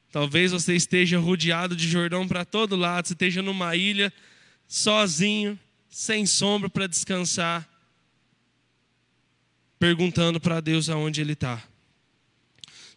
Talvez 0.10 0.54
você 0.54 0.74
esteja 0.74 1.20
rodeado 1.20 1.76
de 1.76 1.86
Jordão 1.86 2.26
para 2.26 2.46
todo 2.46 2.78
lado, 2.78 3.10
você 3.10 3.14
esteja 3.14 3.42
numa 3.42 3.76
ilha, 3.76 4.14
sozinho, 4.70 5.60
sem 5.90 6.26
sombra 6.26 6.70
para 6.70 6.88
descansar, 6.88 7.68
perguntando 9.84 10.40
para 10.40 10.62
Deus 10.62 10.88
aonde 10.88 11.20
Ele 11.20 11.34
está. 11.34 11.62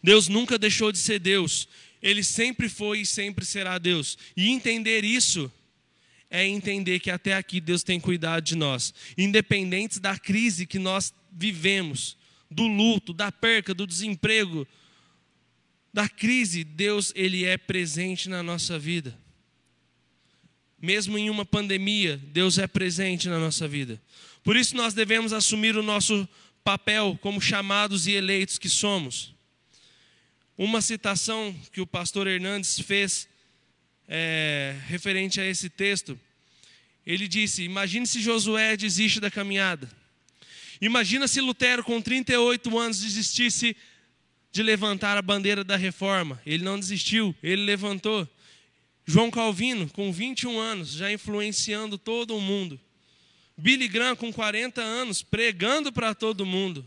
Deus 0.01 0.29
nunca 0.29 0.57
deixou 0.57 0.89
de 0.89 0.97
ser 0.97 1.19
Deus, 1.19 1.67
Ele 2.01 2.23
sempre 2.23 2.69
foi 2.69 3.01
e 3.01 3.05
sempre 3.05 3.43
será 3.43 3.77
Deus. 3.77 4.17
E 4.37 4.47
entender 4.47 5.03
isso 5.03 5.51
é 6.29 6.47
entender 6.47 7.01
que 7.01 7.11
até 7.11 7.33
aqui 7.33 7.59
Deus 7.59 7.83
tem 7.83 7.99
cuidado 7.99 8.41
de 8.41 8.55
nós, 8.55 8.93
independentes 9.17 9.99
da 9.99 10.17
crise 10.17 10.65
que 10.65 10.79
nós 10.79 11.13
vivemos, 11.29 12.15
do 12.49 12.65
luto, 12.65 13.11
da 13.11 13.33
perca, 13.33 13.73
do 13.73 13.85
desemprego, 13.85 14.65
da 15.93 16.07
crise, 16.07 16.63
Deus 16.63 17.11
ele 17.17 17.43
é 17.43 17.57
presente 17.57 18.29
na 18.29 18.41
nossa 18.41 18.79
vida. 18.79 19.13
Mesmo 20.81 21.17
em 21.17 21.29
uma 21.29 21.43
pandemia, 21.43 22.15
Deus 22.31 22.57
é 22.57 22.65
presente 22.65 23.27
na 23.27 23.39
nossa 23.39 23.67
vida. 23.67 24.01
Por 24.41 24.55
isso 24.55 24.77
nós 24.77 24.93
devemos 24.93 25.33
assumir 25.33 25.75
o 25.75 25.83
nosso 25.83 26.25
papel 26.67 27.17
como 27.21 27.39
chamados 27.39 28.07
e 28.07 28.11
eleitos 28.11 28.57
que 28.57 28.67
somos. 28.67 29.33
Uma 30.57 30.81
citação 30.81 31.55
que 31.71 31.79
o 31.79 31.87
pastor 31.87 32.27
Hernandes 32.27 32.77
fez 32.81 33.25
é, 34.05 34.75
referente 34.85 35.39
a 35.39 35.45
esse 35.45 35.69
texto, 35.69 36.19
ele 37.05 37.25
disse: 37.25 37.63
Imagine 37.63 38.05
se 38.05 38.19
Josué 38.19 38.75
desiste 38.75 39.21
da 39.21 39.31
caminhada. 39.31 39.89
Imagina 40.81 41.25
se 41.25 41.39
Lutero, 41.39 41.85
com 41.85 42.01
38 42.01 42.77
anos, 42.77 42.99
desistisse 42.99 43.73
de 44.51 44.61
levantar 44.61 45.17
a 45.17 45.21
bandeira 45.21 45.63
da 45.63 45.77
reforma. 45.77 46.41
Ele 46.45 46.65
não 46.65 46.77
desistiu, 46.77 47.33
ele 47.41 47.63
levantou. 47.63 48.27
João 49.05 49.31
Calvino, 49.31 49.89
com 49.91 50.11
21 50.11 50.59
anos, 50.59 50.91
já 50.91 51.09
influenciando 51.09 51.97
todo 51.97 52.35
o 52.35 52.41
mundo. 52.41 52.77
Billy 53.57 53.87
Graham, 53.87 54.15
com 54.15 54.31
40 54.31 54.81
anos, 54.81 55.23
pregando 55.23 55.91
para 55.91 56.13
todo 56.13 56.45
mundo. 56.45 56.85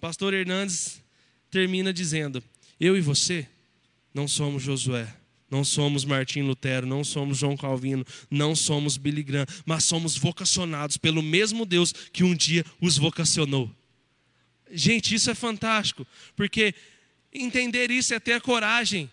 Pastor 0.00 0.32
Hernandes 0.32 1.02
termina 1.50 1.92
dizendo: 1.92 2.42
Eu 2.78 2.96
e 2.96 3.00
você 3.00 3.48
não 4.14 4.28
somos 4.28 4.62
Josué 4.62 5.12
não 5.52 5.62
somos 5.62 6.02
Martim 6.02 6.40
Lutero, 6.40 6.86
não 6.86 7.04
somos 7.04 7.36
João 7.36 7.58
Calvino, 7.58 8.06
não 8.30 8.56
somos 8.56 8.96
Billy 8.96 9.22
Graham, 9.22 9.44
mas 9.66 9.84
somos 9.84 10.16
vocacionados 10.16 10.96
pelo 10.96 11.22
mesmo 11.22 11.66
Deus 11.66 11.92
que 11.92 12.24
um 12.24 12.34
dia 12.34 12.64
os 12.80 12.96
vocacionou. 12.96 13.70
Gente, 14.70 15.14
isso 15.14 15.30
é 15.30 15.34
fantástico, 15.34 16.06
porque 16.34 16.74
entender 17.30 17.90
isso 17.90 18.14
é 18.14 18.18
ter 18.18 18.32
a 18.32 18.40
coragem 18.40 19.10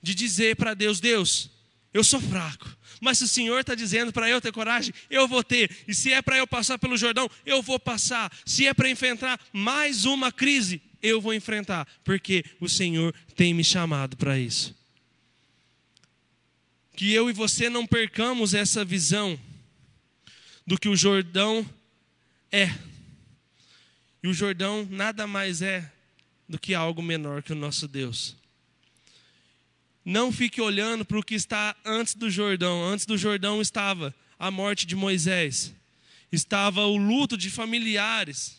de 0.00 0.14
dizer 0.14 0.54
para 0.54 0.74
Deus: 0.74 1.00
Deus, 1.00 1.50
eu 1.98 2.04
sou 2.04 2.20
fraco, 2.20 2.68
mas 3.00 3.18
se 3.18 3.24
o 3.24 3.28
Senhor 3.28 3.60
está 3.60 3.74
dizendo 3.74 4.12
para 4.12 4.28
eu 4.28 4.40
ter 4.40 4.52
coragem, 4.52 4.94
eu 5.10 5.28
vou 5.28 5.44
ter. 5.44 5.70
E 5.86 5.94
se 5.94 6.12
é 6.12 6.22
para 6.22 6.38
eu 6.38 6.46
passar 6.46 6.78
pelo 6.78 6.96
Jordão, 6.96 7.30
eu 7.44 7.62
vou 7.62 7.78
passar. 7.78 8.32
Se 8.44 8.66
é 8.66 8.74
para 8.74 8.90
enfrentar 8.90 9.38
mais 9.52 10.04
uma 10.04 10.32
crise, 10.32 10.80
eu 11.02 11.20
vou 11.20 11.34
enfrentar, 11.34 11.86
porque 12.04 12.44
o 12.60 12.68
Senhor 12.68 13.14
tem 13.36 13.54
me 13.54 13.62
chamado 13.62 14.16
para 14.16 14.38
isso 14.38 14.78
que 16.98 17.12
eu 17.12 17.30
e 17.30 17.32
você 17.32 17.70
não 17.70 17.86
percamos 17.86 18.54
essa 18.54 18.84
visão 18.84 19.38
do 20.66 20.76
que 20.76 20.88
o 20.88 20.96
Jordão 20.96 21.64
é. 22.50 22.74
E 24.20 24.26
o 24.26 24.34
Jordão 24.34 24.84
nada 24.90 25.24
mais 25.24 25.62
é 25.62 25.92
do 26.48 26.58
que 26.58 26.74
algo 26.74 27.00
menor 27.00 27.40
que 27.40 27.52
o 27.52 27.54
nosso 27.56 27.86
Deus. 27.86 28.34
Não 30.08 30.32
fique 30.32 30.58
olhando 30.58 31.04
para 31.04 31.18
o 31.18 31.22
que 31.22 31.34
está 31.34 31.76
antes 31.84 32.14
do 32.14 32.30
Jordão. 32.30 32.82
Antes 32.82 33.04
do 33.04 33.18
Jordão 33.18 33.60
estava 33.60 34.14
a 34.38 34.50
morte 34.50 34.86
de 34.86 34.96
Moisés, 34.96 35.74
estava 36.32 36.86
o 36.86 36.96
luto 36.96 37.36
de 37.36 37.50
familiares, 37.50 38.58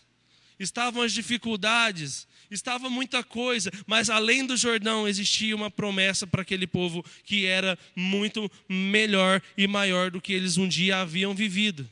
estavam 0.59 1.01
as 1.01 1.11
dificuldades, 1.11 2.27
estava 2.51 2.87
muita 2.87 3.23
coisa, 3.23 3.71
mas 3.87 4.11
além 4.11 4.45
do 4.45 4.55
Jordão 4.55 5.07
existia 5.07 5.55
uma 5.55 5.71
promessa 5.71 6.27
para 6.27 6.43
aquele 6.43 6.67
povo 6.67 7.03
que 7.23 7.47
era 7.47 7.79
muito 7.95 8.47
melhor 8.69 9.41
e 9.57 9.65
maior 9.65 10.11
do 10.11 10.21
que 10.21 10.33
eles 10.33 10.55
um 10.55 10.67
dia 10.67 10.99
haviam 10.99 11.33
vivido. 11.33 11.89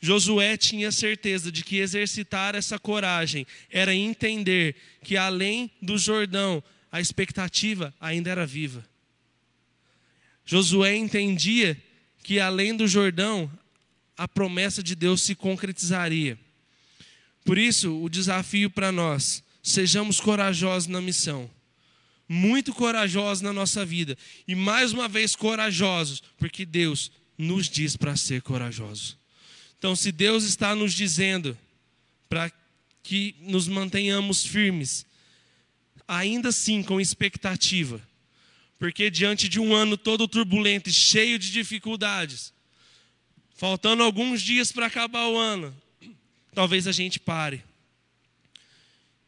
Josué 0.00 0.56
tinha 0.56 0.90
certeza 0.90 1.52
de 1.52 1.62
que 1.62 1.76
exercitar 1.76 2.56
essa 2.56 2.80
coragem 2.80 3.46
era 3.70 3.94
entender 3.94 4.74
que 5.04 5.16
além 5.16 5.70
do 5.80 5.96
Jordão, 5.96 6.60
a 6.90 7.00
expectativa 7.00 7.94
ainda 8.00 8.30
era 8.30 8.46
viva. 8.46 8.84
Josué 10.44 10.96
entendia 10.96 11.80
que 12.22 12.38
além 12.38 12.76
do 12.76 12.86
Jordão, 12.86 13.50
a 14.16 14.26
promessa 14.26 14.82
de 14.82 14.94
Deus 14.94 15.22
se 15.22 15.34
concretizaria. 15.34 16.38
Por 17.44 17.58
isso, 17.58 18.02
o 18.02 18.08
desafio 18.08 18.70
para 18.70 18.90
nós, 18.90 19.42
sejamos 19.62 20.20
corajosos 20.20 20.88
na 20.88 21.00
missão. 21.00 21.50
Muito 22.28 22.72
corajosos 22.72 23.42
na 23.42 23.52
nossa 23.52 23.84
vida. 23.84 24.16
E 24.48 24.54
mais 24.54 24.92
uma 24.92 25.08
vez 25.08 25.36
corajosos, 25.36 26.22
porque 26.38 26.64
Deus 26.64 27.12
nos 27.38 27.68
diz 27.68 27.96
para 27.96 28.16
ser 28.16 28.42
corajosos. 28.42 29.16
Então, 29.78 29.94
se 29.94 30.10
Deus 30.10 30.44
está 30.44 30.74
nos 30.74 30.92
dizendo 30.92 31.56
para 32.28 32.50
que 33.02 33.36
nos 33.40 33.68
mantenhamos 33.68 34.44
firmes, 34.44 35.06
ainda 36.06 36.50
assim 36.50 36.82
com 36.82 37.00
expectativa, 37.00 38.00
porque 38.78 39.10
diante 39.10 39.48
de 39.48 39.58
um 39.58 39.74
ano 39.74 39.96
todo 39.96 40.28
turbulento 40.28 40.88
e 40.88 40.92
cheio 40.92 41.38
de 41.38 41.50
dificuldades, 41.50 42.52
faltando 43.56 44.02
alguns 44.02 44.42
dias 44.42 44.70
para 44.70 44.86
acabar 44.86 45.26
o 45.28 45.36
ano, 45.36 45.74
talvez 46.54 46.86
a 46.86 46.92
gente 46.92 47.18
pare, 47.18 47.62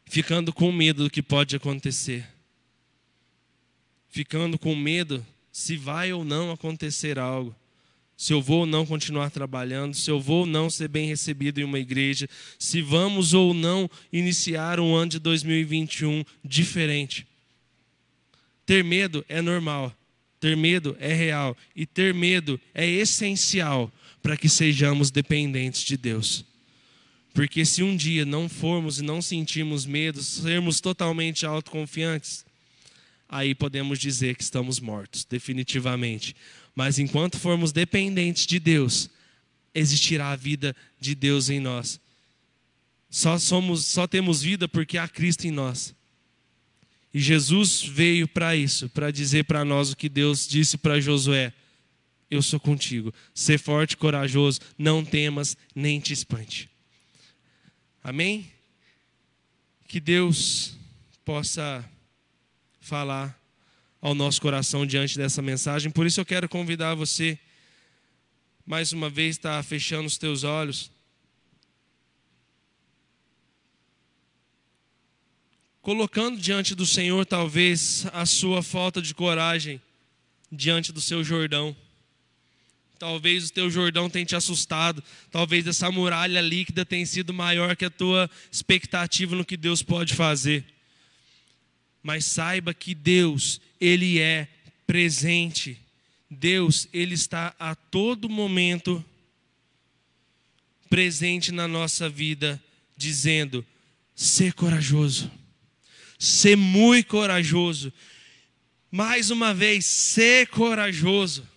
ficando 0.05 0.53
com 0.53 0.71
medo 0.71 1.03
do 1.03 1.09
que 1.09 1.21
pode 1.21 1.55
acontecer, 1.55 2.27
ficando 4.09 4.57
com 4.57 4.75
medo 4.75 5.25
se 5.51 5.75
vai 5.75 6.13
ou 6.13 6.23
não 6.23 6.51
acontecer 6.51 7.19
algo, 7.19 7.55
se 8.19 8.33
eu 8.33 8.41
vou 8.41 8.59
ou 8.59 8.65
não 8.65 8.85
continuar 8.85 9.31
trabalhando, 9.31 9.95
se 9.95 10.11
eu 10.11 10.19
vou 10.19 10.41
ou 10.41 10.45
não 10.45 10.69
ser 10.69 10.89
bem 10.89 11.07
recebido 11.07 11.61
em 11.61 11.63
uma 11.63 11.79
igreja, 11.79 12.27
se 12.59 12.81
vamos 12.81 13.33
ou 13.33 13.53
não 13.53 13.89
iniciar 14.11 14.77
um 14.77 14.93
ano 14.93 15.11
de 15.11 15.19
2021 15.19 16.25
diferente. 16.43 17.25
Ter 18.65 18.83
medo 18.83 19.23
é 19.29 19.41
normal, 19.41 19.95
ter 20.37 20.57
medo 20.57 20.97
é 20.99 21.13
real 21.13 21.55
e 21.73 21.85
ter 21.85 22.13
medo 22.13 22.59
é 22.73 22.85
essencial 22.85 23.89
para 24.21 24.35
que 24.35 24.49
sejamos 24.49 25.09
dependentes 25.09 25.83
de 25.83 25.95
Deus. 25.95 26.43
Porque 27.33 27.63
se 27.63 27.81
um 27.81 27.95
dia 27.95 28.25
não 28.25 28.49
formos 28.49 28.99
e 28.99 29.01
não 29.01 29.21
sentirmos 29.21 29.85
medo, 29.85 30.21
sermos 30.21 30.81
totalmente 30.81 31.45
autoconfiantes, 31.45 32.45
aí 33.29 33.55
podemos 33.55 33.97
dizer 33.97 34.35
que 34.35 34.43
estamos 34.43 34.77
mortos, 34.77 35.23
definitivamente. 35.23 36.35
Mas 36.75 36.99
enquanto 36.99 37.37
formos 37.37 37.71
dependentes 37.71 38.45
de 38.45 38.59
Deus, 38.59 39.09
existirá 39.73 40.31
a 40.31 40.35
vida 40.35 40.75
de 40.99 41.15
Deus 41.15 41.49
em 41.49 41.59
nós. 41.59 41.99
Só 43.09 43.37
somos, 43.39 43.85
só 43.85 44.05
temos 44.05 44.41
vida 44.41 44.67
porque 44.67 44.97
há 44.97 45.07
Cristo 45.07 45.45
em 45.45 45.51
nós. 45.51 45.95
E 47.13 47.19
Jesus 47.19 47.81
veio 47.83 48.27
para 48.27 48.55
isso, 48.55 48.87
para 48.89 49.11
dizer 49.11 49.45
para 49.45 49.65
nós 49.65 49.91
o 49.91 49.97
que 49.97 50.07
Deus 50.07 50.47
disse 50.47 50.77
para 50.77 51.01
Josué: 51.01 51.51
Eu 52.29 52.41
sou 52.41 52.59
contigo. 52.59 53.13
Ser 53.33 53.57
forte 53.57 53.97
corajoso, 53.97 54.59
não 54.77 55.03
temas 55.03 55.57
nem 55.73 55.99
te 55.99 56.13
espante. 56.13 56.69
Amém? 58.03 58.51
Que 59.87 59.99
Deus 59.99 60.77
possa 61.25 61.83
falar 62.79 63.38
ao 64.01 64.15
nosso 64.15 64.41
coração 64.41 64.85
diante 64.85 65.17
dessa 65.17 65.41
mensagem. 65.41 65.91
Por 65.91 66.05
isso 66.05 66.19
eu 66.19 66.25
quero 66.25 66.47
convidar 66.47 66.95
você, 66.95 67.37
mais 68.65 68.93
uma 68.93 69.09
vez, 69.09 69.35
estar 69.35 69.57
tá 69.57 69.63
fechando 69.63 70.07
os 70.07 70.17
teus 70.17 70.43
olhos. 70.43 70.91
Colocando 75.81 76.39
diante 76.39 76.75
do 76.75 76.85
Senhor, 76.85 77.25
talvez, 77.25 78.05
a 78.13 78.25
sua 78.25 78.61
falta 78.61 79.01
de 79.01 79.13
coragem 79.13 79.81
diante 80.51 80.91
do 80.91 81.01
seu 81.01 81.23
Jordão. 81.23 81.75
Talvez 82.99 83.49
o 83.49 83.53
teu 83.53 83.71
Jordão 83.71 84.09
tenha 84.09 84.25
te 84.25 84.35
assustado. 84.35 85.01
Talvez 85.31 85.65
essa 85.65 85.89
muralha 85.89 86.41
líquida 86.41 86.85
tenha 86.85 87.05
sido 87.05 87.33
maior 87.33 87.75
que 87.75 87.85
a 87.85 87.89
tua 87.89 88.29
expectativa 88.51 89.35
no 89.35 89.45
que 89.45 89.55
Deus 89.55 89.81
pode 89.81 90.13
fazer. 90.15 90.65
Mas 92.01 92.25
saiba 92.25 92.73
que 92.73 92.95
Deus, 92.95 93.59
Ele 93.79 94.19
é 94.19 94.47
presente. 94.87 95.77
Deus, 96.29 96.87
Ele 96.93 97.13
está 97.13 97.55
a 97.59 97.75
todo 97.75 98.29
momento 98.29 99.03
presente 100.89 101.51
na 101.51 101.67
nossa 101.67 102.09
vida, 102.09 102.61
dizendo: 102.97 103.65
ser 104.15 104.53
corajoso, 104.53 105.31
ser 106.17 106.57
muito 106.57 107.07
corajoso. 107.07 107.93
Mais 108.91 109.29
uma 109.29 109.53
vez, 109.53 109.85
ser 109.85 110.47
corajoso. 110.47 111.47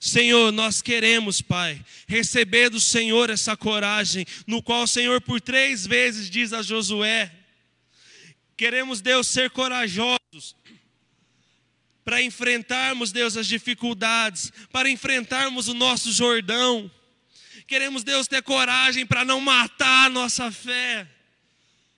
Senhor, 0.00 0.50
nós 0.50 0.82
queremos, 0.82 1.40
Pai, 1.40 1.80
receber 2.08 2.68
do 2.70 2.80
Senhor 2.80 3.30
essa 3.30 3.56
coragem, 3.56 4.26
no 4.46 4.60
qual 4.60 4.82
o 4.82 4.88
Senhor 4.88 5.20
por 5.20 5.40
três 5.40 5.86
vezes 5.86 6.28
diz 6.28 6.52
a 6.52 6.60
Josué: 6.62 7.30
queremos, 8.62 9.00
Deus, 9.00 9.26
ser 9.26 9.50
corajosos 9.50 10.54
para 12.04 12.22
enfrentarmos, 12.22 13.10
Deus, 13.10 13.36
as 13.36 13.48
dificuldades, 13.48 14.52
para 14.70 14.88
enfrentarmos 14.88 15.66
o 15.66 15.74
nosso 15.74 16.12
Jordão. 16.12 16.88
Queremos, 17.66 18.04
Deus, 18.04 18.28
ter 18.28 18.40
coragem 18.40 19.04
para 19.04 19.24
não 19.24 19.40
matar 19.40 20.06
a 20.06 20.10
nossa 20.10 20.52
fé. 20.52 21.08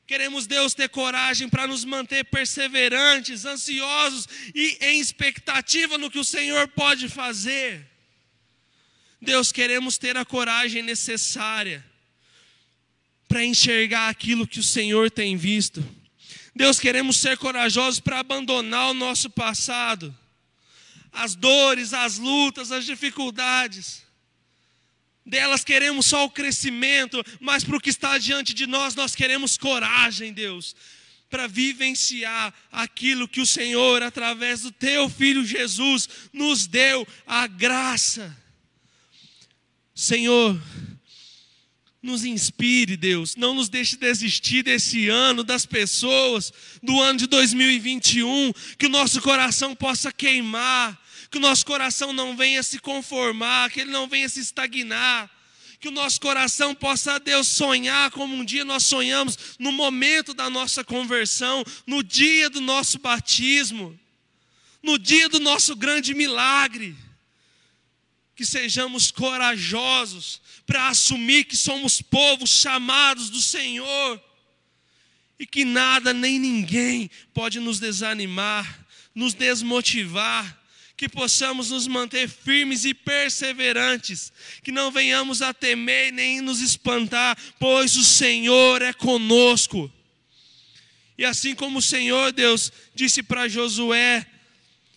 Queremos, 0.07 0.47
Deus, 0.47 0.73
ter 0.73 0.89
coragem 0.89 1.51
para 1.51 1.67
nos 1.67 1.85
manter 1.85 2.25
perseverantes, 2.25 3.45
ansiosos 3.45 4.27
e 4.55 4.79
em 4.81 4.99
expectativa 4.99 5.99
no 5.99 6.11
que 6.11 6.19
o 6.19 6.25
Senhor 6.25 6.67
pode 6.69 7.11
fazer. 7.11 7.87
Deus, 9.21 9.53
queremos 9.53 9.99
ter 9.99 10.17
a 10.17 10.25
coragem 10.25 10.83
necessária 10.83 11.85
para 13.29 13.45
enxergar 13.45 14.09
aquilo 14.09 14.47
que 14.47 14.61
o 14.61 14.63
Senhor 14.63 15.11
tem 15.11 15.37
visto. 15.37 15.85
Deus, 16.55 16.79
queremos 16.79 17.17
ser 17.17 17.37
corajosos 17.37 17.99
para 17.99 18.21
abandonar 18.21 18.91
o 18.91 18.95
nosso 18.95 19.29
passado, 19.29 20.17
as 21.13 21.35
dores, 21.35 21.93
as 21.93 22.19
lutas, 22.19 22.71
as 22.71 22.85
dificuldades. 22.85 24.05
Delas 25.27 25.65
queremos 25.65 26.07
só 26.07 26.25
o 26.25 26.31
crescimento, 26.31 27.25
mas 27.41 27.65
para 27.65 27.77
o 27.77 27.81
que 27.81 27.91
está 27.91 28.19
diante 28.19 28.55
de 28.55 28.67
nós, 28.67 28.95
nós 28.95 29.15
queremos 29.17 29.57
coragem, 29.57 30.33
Deus, 30.33 30.77
para 31.31 31.49
vivenciar 31.49 32.55
aquilo 32.71 33.27
que 33.27 33.41
o 33.41 33.47
Senhor, 33.47 34.03
através 34.03 34.61
do 34.61 34.71
Teu 34.71 35.09
Filho 35.09 35.45
Jesus, 35.45 36.09
nos 36.33 36.67
deu 36.67 37.07
a 37.27 37.47
graça. 37.47 38.37
Senhor, 39.95 40.61
nos 42.05 42.23
inspire, 42.25 42.97
Deus. 42.99 43.35
Não 43.35 43.55
nos 43.55 43.71
deixe 43.71 43.97
desistir 43.97 44.63
desse 44.63 45.09
ano, 45.09 45.43
das 45.43 45.65
pessoas, 45.65 46.53
do 46.83 47.01
ano 47.01 47.19
de 47.19 47.27
2021. 47.27 48.53
Que 48.79 48.87
o 48.87 48.91
nosso 48.91 49.23
coração 49.23 49.75
possa 49.75 50.13
queimar. 50.13 51.01
Que 51.31 51.39
o 51.39 51.41
nosso 51.41 51.65
coração 51.65 52.13
não 52.13 52.37
venha 52.37 52.63
se 52.63 52.79
conformar. 52.79 53.71
Que 53.71 53.81
ele 53.81 53.91
não 53.91 54.07
venha 54.07 54.29
se 54.29 54.39
estagnar. 54.39 55.31
Que 55.81 55.89
o 55.89 55.91
nosso 55.91 56.21
coração 56.21 56.75
possa, 56.75 57.19
Deus, 57.19 57.49
sonhar 57.49 58.11
como 58.11 58.37
um 58.37 58.45
dia 58.45 58.65
nós 58.65 58.85
sonhamos, 58.85 59.57
no 59.59 59.73
momento 59.73 60.33
da 60.33 60.49
nossa 60.49 60.85
conversão, 60.85 61.65
no 61.87 62.03
dia 62.03 62.49
do 62.49 62.61
nosso 62.61 62.99
batismo, 62.99 63.99
no 64.83 64.99
dia 64.99 65.29
do 65.29 65.39
nosso 65.39 65.77
grande 65.77 66.15
milagre 66.15 66.97
que 68.35 68.45
sejamos 68.45 69.11
corajosos 69.11 70.41
para 70.67 70.89
assumir 70.89 71.45
que 71.45 71.57
somos 71.57 72.03
povos 72.03 72.51
chamados 72.51 73.31
do 73.31 73.41
Senhor 73.41 74.23
e 75.39 75.47
que 75.47 75.65
nada 75.65 76.13
nem 76.13 76.39
ninguém 76.39 77.11
pode 77.33 77.61
nos 77.61 77.79
desanimar, 77.79 78.87
nos 79.15 79.35
desmotivar, 79.35 80.63
que 80.97 81.09
possamos 81.09 81.71
nos 81.71 81.87
manter 81.87 82.29
firmes 82.29 82.85
e 82.85 82.95
perseverantes, 82.95 84.33
que 84.63 84.73
não 84.73 84.91
venhamos 84.91 85.43
a 85.43 85.53
temer 85.53 86.13
nem 86.13 86.41
nos 86.41 86.61
espantar, 86.61 87.37
pois 87.59 87.97
o 87.97 88.05
Senhor 88.05 88.81
é 88.81 88.93
conosco. 88.93 89.93
E 91.19 91.25
assim 91.25 91.55
como 91.55 91.79
o 91.79 91.83
Senhor 91.83 92.33
Deus 92.33 92.73
disse 92.95 93.23
para 93.23 93.49
Josué, 93.49 94.27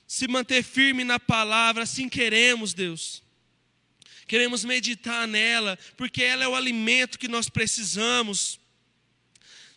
se 0.08 0.28
manter 0.28 0.64
firme 0.64 1.04
na 1.04 1.20
palavra, 1.20 1.84
assim 1.84 2.08
queremos, 2.08 2.74
Deus 2.74 3.27
queremos 4.28 4.66
meditar 4.66 5.28
nela, 5.28 5.80
porque 5.96 6.22
ela 6.22 6.44
é 6.44 6.48
o 6.48 6.56
alimento 6.56 7.18
que 7.18 7.28
nós 7.28 7.50
precisamos. 7.50 8.60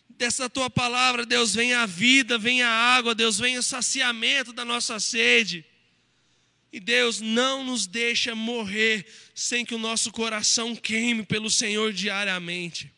Dessa 0.09 0.49
tua 0.49 0.69
palavra, 0.69 1.25
Deus, 1.25 1.55
vem 1.55 1.73
a 1.73 1.85
vida, 1.85 2.37
vem 2.37 2.61
a 2.61 2.69
água, 2.69 3.15
Deus, 3.15 3.39
vem 3.39 3.57
o 3.57 3.63
saciamento 3.63 4.53
da 4.53 4.65
nossa 4.65 4.99
sede. 4.99 5.65
E 6.71 6.79
Deus 6.79 7.19
não 7.19 7.63
nos 7.63 7.87
deixa 7.87 8.35
morrer 8.35 9.05
sem 9.33 9.65
que 9.65 9.73
o 9.73 9.79
nosso 9.79 10.11
coração 10.11 10.75
queime 10.75 11.23
pelo 11.23 11.49
Senhor 11.49 11.91
diariamente. 11.91 12.91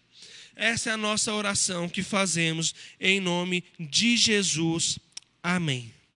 Essa 0.56 0.92
é 0.92 0.94
a 0.94 0.98
nossa 0.98 1.34
oração 1.34 1.88
que 1.88 2.04
fazemos 2.04 2.76
em 3.00 3.20
nome 3.20 3.64
de 3.80 4.18
Jesus. 4.18 5.00
Amém. 5.42 5.93